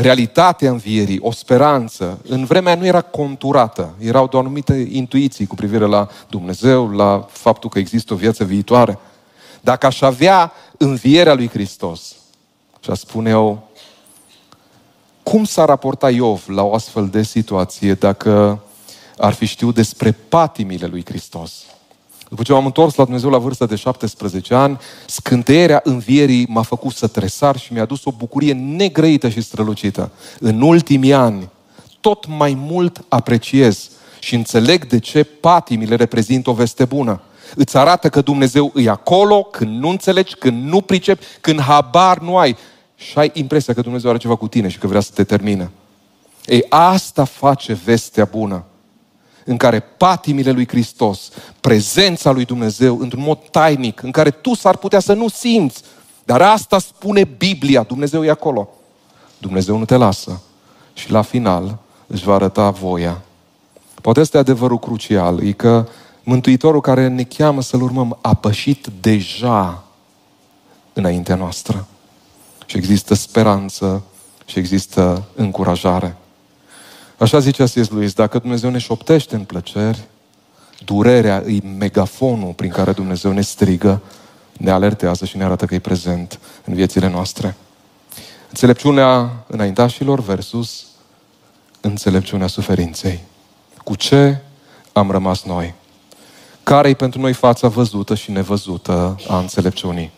realitatea 0.00 0.70
învierii, 0.70 1.18
o 1.22 1.30
speranță, 1.30 2.18
în 2.28 2.44
vremea 2.44 2.74
nu 2.74 2.86
era 2.86 3.00
conturată, 3.00 3.94
erau 3.98 4.26
doar 4.26 4.44
anumite 4.44 4.88
intuiții 4.90 5.46
cu 5.46 5.54
privire 5.54 5.84
la 5.84 6.08
Dumnezeu, 6.28 6.90
la 6.90 7.26
faptul 7.30 7.70
că 7.70 7.78
există 7.78 8.12
o 8.12 8.16
viață 8.16 8.44
viitoare. 8.44 8.98
Dacă 9.60 9.86
aș 9.86 10.00
avea 10.00 10.52
învierea 10.76 11.34
lui 11.34 11.48
Hristos, 11.48 12.14
și 12.80 12.90
aș 12.90 12.98
spune 12.98 13.30
eu, 13.30 13.68
cum 15.22 15.44
s-ar 15.44 15.68
raporta 15.68 16.10
Iov 16.10 16.44
la 16.46 16.62
o 16.62 16.74
astfel 16.74 17.08
de 17.08 17.22
situație 17.22 17.94
dacă 17.94 18.62
ar 19.16 19.32
fi 19.32 19.44
știut 19.44 19.74
despre 19.74 20.12
patimile 20.12 20.86
lui 20.86 21.04
Hristos? 21.04 21.52
După 22.28 22.42
ce 22.42 22.52
m-am 22.52 22.64
întors 22.64 22.94
la 22.94 23.04
Dumnezeu 23.04 23.30
la 23.30 23.38
vârsta 23.38 23.66
de 23.66 23.74
17 23.74 24.54
ani, 24.54 24.78
scânteierea 25.06 25.80
învierii 25.84 26.46
m-a 26.48 26.62
făcut 26.62 26.94
să 26.94 27.06
tresar 27.06 27.58
și 27.58 27.72
mi-a 27.72 27.84
dus 27.84 28.04
o 28.04 28.10
bucurie 28.10 28.52
negrăită 28.52 29.28
și 29.28 29.40
strălucită. 29.40 30.10
În 30.40 30.60
ultimii 30.60 31.12
ani, 31.12 31.48
tot 32.00 32.26
mai 32.26 32.54
mult 32.60 33.04
apreciez 33.08 33.90
și 34.18 34.34
înțeleg 34.34 34.86
de 34.86 34.98
ce 34.98 35.24
patimile 35.24 35.94
reprezintă 35.94 36.50
o 36.50 36.52
veste 36.52 36.84
bună. 36.84 37.20
Îți 37.54 37.76
arată 37.76 38.08
că 38.08 38.20
Dumnezeu 38.20 38.70
îi 38.74 38.88
acolo 38.88 39.42
când 39.42 39.80
nu 39.80 39.88
înțelegi, 39.88 40.34
când 40.34 40.64
nu 40.64 40.80
pricepi, 40.80 41.24
când 41.40 41.60
habar 41.60 42.18
nu 42.18 42.36
ai. 42.36 42.56
Și 42.96 43.18
ai 43.18 43.30
impresia 43.34 43.74
că 43.74 43.80
Dumnezeu 43.80 44.10
are 44.10 44.18
ceva 44.18 44.36
cu 44.36 44.48
tine 44.48 44.68
și 44.68 44.78
că 44.78 44.86
vrea 44.86 45.00
să 45.00 45.10
te 45.14 45.24
termină. 45.24 45.70
Ei, 46.46 46.66
asta 46.68 47.24
face 47.24 47.72
vestea 47.84 48.24
bună 48.24 48.64
în 49.48 49.56
care 49.56 49.80
patimile 49.80 50.50
lui 50.50 50.68
Hristos, 50.68 51.30
prezența 51.60 52.30
lui 52.30 52.44
Dumnezeu 52.44 52.98
într-un 52.98 53.22
mod 53.22 53.38
tainic, 53.50 54.02
în 54.02 54.10
care 54.10 54.30
tu 54.30 54.54
s-ar 54.54 54.76
putea 54.76 55.00
să 55.00 55.12
nu 55.12 55.28
simți, 55.28 55.82
dar 56.24 56.42
asta 56.42 56.78
spune 56.78 57.24
Biblia, 57.24 57.82
Dumnezeu 57.82 58.24
e 58.24 58.30
acolo. 58.30 58.68
Dumnezeu 59.38 59.76
nu 59.76 59.84
te 59.84 59.96
lasă 59.96 60.40
și 60.92 61.10
la 61.10 61.22
final 61.22 61.78
își 62.06 62.24
va 62.24 62.34
arăta 62.34 62.70
voia. 62.70 63.20
Poate 64.02 64.20
este 64.20 64.38
adevărul 64.38 64.78
crucial, 64.78 65.46
e 65.46 65.52
că 65.52 65.86
Mântuitorul 66.22 66.80
care 66.80 67.08
ne 67.08 67.22
cheamă 67.22 67.62
să-L 67.62 67.82
urmăm 67.82 68.18
a 68.20 68.34
pășit 68.34 68.86
deja 69.00 69.84
înaintea 70.92 71.34
noastră. 71.34 71.86
Și 72.66 72.76
există 72.76 73.14
speranță 73.14 74.02
și 74.44 74.58
există 74.58 75.24
încurajare. 75.34 76.16
Așa 77.18 77.38
zicea 77.38 77.64
C.S. 77.64 77.88
Lewis, 77.90 78.12
dacă 78.12 78.38
Dumnezeu 78.38 78.70
ne 78.70 78.78
șoptește 78.78 79.34
în 79.34 79.44
plăceri, 79.44 80.08
durerea 80.84 81.42
îi 81.44 81.62
megafonul 81.78 82.52
prin 82.52 82.70
care 82.70 82.92
Dumnezeu 82.92 83.32
ne 83.32 83.40
strigă, 83.40 84.02
ne 84.52 84.70
alertează 84.70 85.24
și 85.24 85.36
ne 85.36 85.44
arată 85.44 85.66
că 85.66 85.74
e 85.74 85.78
prezent 85.78 86.38
în 86.64 86.74
viețile 86.74 87.08
noastre. 87.08 87.56
Înțelepciunea 88.48 89.30
înaintașilor 89.46 90.20
versus 90.20 90.86
înțelepciunea 91.80 92.46
suferinței. 92.46 93.20
Cu 93.84 93.94
ce 93.94 94.36
am 94.92 95.10
rămas 95.10 95.42
noi? 95.42 95.74
Care 96.62 96.88
e 96.88 96.94
pentru 96.94 97.20
noi 97.20 97.32
fața 97.32 97.68
văzută 97.68 98.14
și 98.14 98.30
nevăzută 98.30 99.16
a 99.28 99.38
înțelepciunii? 99.38 100.10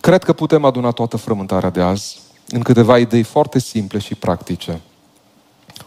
Cred 0.00 0.24
că 0.24 0.32
putem 0.32 0.64
aduna 0.64 0.90
toată 0.90 1.16
frământarea 1.16 1.70
de 1.70 1.80
azi 1.80 2.20
în 2.48 2.60
câteva 2.60 2.98
idei 2.98 3.22
foarte 3.22 3.58
simple 3.58 3.98
și 3.98 4.14
practice– 4.14 4.80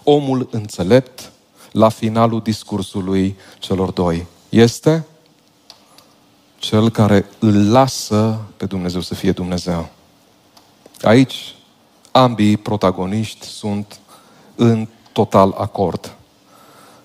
omul 0.03 0.47
înțelept 0.51 1.31
la 1.71 1.89
finalul 1.89 2.41
discursului 2.41 3.37
celor 3.59 3.91
doi 3.91 4.25
este 4.49 5.05
cel 6.57 6.89
care 6.89 7.25
îl 7.39 7.71
lasă 7.71 8.39
pe 8.57 8.65
Dumnezeu 8.65 9.01
să 9.01 9.15
fie 9.15 9.31
Dumnezeu. 9.31 9.89
Aici 11.01 11.55
ambii 12.11 12.57
protagoniști 12.57 13.45
sunt 13.45 13.99
în 14.55 14.87
total 15.11 15.55
acord. 15.57 16.15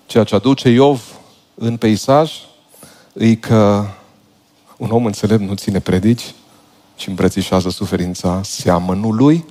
Ceea 0.05 0.23
ce 0.23 0.35
aduce 0.35 0.69
Iov 0.69 1.19
în 1.55 1.77
peisaj 1.77 2.31
e 3.13 3.35
că 3.35 3.85
un 4.77 4.91
om 4.91 5.05
înțelept 5.05 5.41
nu 5.41 5.53
ține 5.53 5.79
predici, 5.79 6.33
ci 6.95 7.07
îmbrățișează 7.07 7.69
suferința 7.69 8.41
seamănului. 8.43 9.45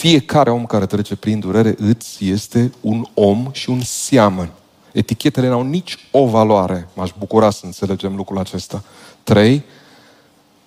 Fiecare 0.00 0.50
om 0.50 0.66
care 0.66 0.86
trece 0.86 1.16
prin 1.16 1.38
durere 1.38 1.74
îți 1.78 2.28
este 2.28 2.72
un 2.80 3.06
om 3.14 3.48
și 3.52 3.70
un 3.70 3.80
seamăn. 3.80 4.50
Etichetele 4.92 5.48
n-au 5.48 5.62
nici 5.62 6.08
o 6.10 6.26
valoare. 6.26 6.88
M-aș 6.94 7.10
bucura 7.18 7.50
să 7.50 7.60
înțelegem 7.64 8.16
lucrul 8.16 8.38
acesta. 8.38 8.82
Trei, 9.22 9.64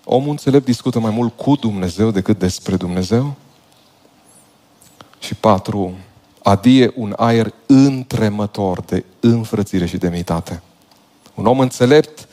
omul 0.03 0.29
înțelept 0.29 0.65
discută 0.65 0.99
mai 0.99 1.11
mult 1.11 1.38
cu 1.38 1.55
Dumnezeu 1.55 2.11
decât 2.11 2.39
despre 2.39 2.75
Dumnezeu. 2.75 3.34
Și 5.19 5.36
patru, 5.36 5.93
adie 6.43 6.91
un 6.95 7.13
aer 7.17 7.53
întremător 7.65 8.81
de 8.81 9.05
înfrățire 9.19 9.86
și 9.86 9.97
demnitate. 9.97 10.61
Un 11.34 11.45
om 11.45 11.59
înțelept 11.59 12.27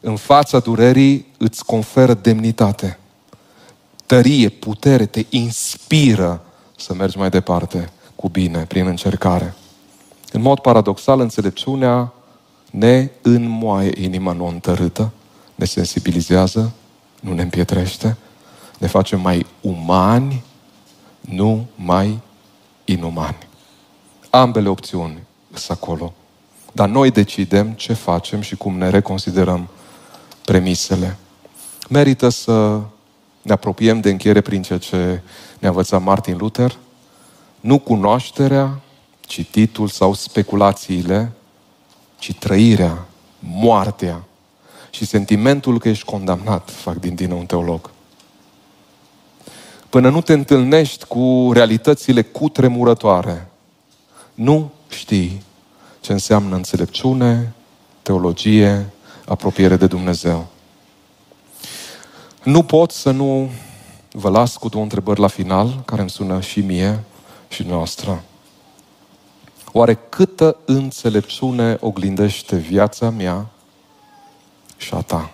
în 0.00 0.16
fața 0.16 0.58
durerii 0.58 1.26
îți 1.38 1.64
conferă 1.64 2.14
demnitate, 2.14 2.98
tărie, 4.08 4.48
putere, 4.48 5.06
te 5.06 5.24
inspiră 5.28 6.44
să 6.76 6.94
mergi 6.94 7.18
mai 7.18 7.30
departe 7.30 7.90
cu 8.16 8.28
bine, 8.28 8.64
prin 8.64 8.86
încercare. 8.86 9.54
În 10.32 10.40
mod 10.40 10.58
paradoxal, 10.58 11.20
înțelepciunea 11.20 12.12
ne 12.70 13.10
înmoaie 13.22 13.92
inima 14.00 14.32
nu 14.32 14.46
întărâtă, 14.46 15.12
ne 15.54 15.64
sensibilizează, 15.64 16.72
nu 17.20 17.32
ne 17.32 17.42
împietrește, 17.42 18.16
ne 18.78 18.86
face 18.86 19.16
mai 19.16 19.46
umani, 19.60 20.42
nu 21.20 21.66
mai 21.74 22.18
inumani. 22.84 23.48
Ambele 24.30 24.68
opțiuni 24.68 25.22
sunt 25.52 25.78
acolo. 25.78 26.12
Dar 26.72 26.88
noi 26.88 27.10
decidem 27.10 27.70
ce 27.70 27.92
facem 27.92 28.40
și 28.40 28.56
cum 28.56 28.78
ne 28.78 28.90
reconsiderăm 28.90 29.68
premisele. 30.44 31.16
Merită 31.88 32.28
să 32.28 32.80
ne 33.48 33.54
apropiem 33.54 34.00
de 34.00 34.10
încheiere 34.10 34.40
prin 34.40 34.62
ceea 34.62 34.78
ce 34.78 35.20
ne-a 35.58 35.68
învățat 35.68 36.02
Martin 36.02 36.36
Luther. 36.36 36.76
Nu 37.60 37.78
cunoașterea, 37.78 38.80
cititul 39.20 39.88
sau 39.88 40.14
speculațiile, 40.14 41.32
ci 42.18 42.34
trăirea, 42.34 43.06
moartea 43.38 44.22
și 44.90 45.06
sentimentul 45.06 45.78
că 45.78 45.88
ești 45.88 46.04
condamnat 46.04 46.70
fac 46.70 46.94
din 46.94 47.14
tine 47.14 47.34
un 47.34 47.46
teolog. 47.46 47.90
Până 49.88 50.08
nu 50.10 50.20
te 50.20 50.32
întâlnești 50.32 51.04
cu 51.04 51.50
realitățile 51.52 52.22
cutremurătoare, 52.22 53.50
nu 54.34 54.70
știi 54.88 55.42
ce 56.00 56.12
înseamnă 56.12 56.56
înțelepciune, 56.56 57.52
teologie, 58.02 58.86
apropiere 59.26 59.76
de 59.76 59.86
Dumnezeu. 59.86 60.46
Nu 62.42 62.62
pot 62.62 62.90
să 62.90 63.10
nu 63.10 63.50
vă 64.12 64.28
las 64.28 64.56
cu 64.56 64.68
două 64.68 64.82
întrebări 64.82 65.20
la 65.20 65.26
final, 65.26 65.82
care 65.84 66.00
îmi 66.00 66.10
sună 66.10 66.40
și 66.40 66.60
mie 66.60 67.04
și 67.48 67.62
noastră. 67.62 68.22
Oare 69.72 69.98
câtă 70.08 70.56
înțelepciune 70.64 71.76
oglindește 71.80 72.56
viața 72.56 73.10
mea 73.10 73.46
și 74.76 74.94
a 74.94 75.00
ta? 75.00 75.30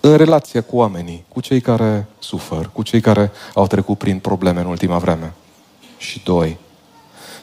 În 0.00 0.16
relație 0.16 0.60
cu 0.60 0.76
oamenii, 0.76 1.24
cu 1.28 1.40
cei 1.40 1.60
care 1.60 2.06
sufăr, 2.18 2.70
cu 2.72 2.82
cei 2.82 3.00
care 3.00 3.32
au 3.54 3.66
trecut 3.66 3.98
prin 3.98 4.18
probleme 4.18 4.60
în 4.60 4.66
ultima 4.66 4.98
vreme. 4.98 5.32
Și 5.96 6.20
doi, 6.24 6.56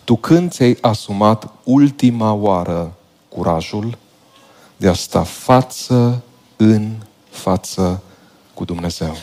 tu 0.03 0.15
când 0.15 0.51
ți-ai 0.51 0.77
asumat 0.81 1.49
ultima 1.63 2.33
oară 2.33 2.93
curajul 3.29 3.97
de 4.77 4.87
a 4.87 4.93
sta 4.93 5.23
față 5.23 6.23
în 6.55 6.95
față 7.29 8.01
cu 8.53 8.65
Dumnezeu? 8.65 9.17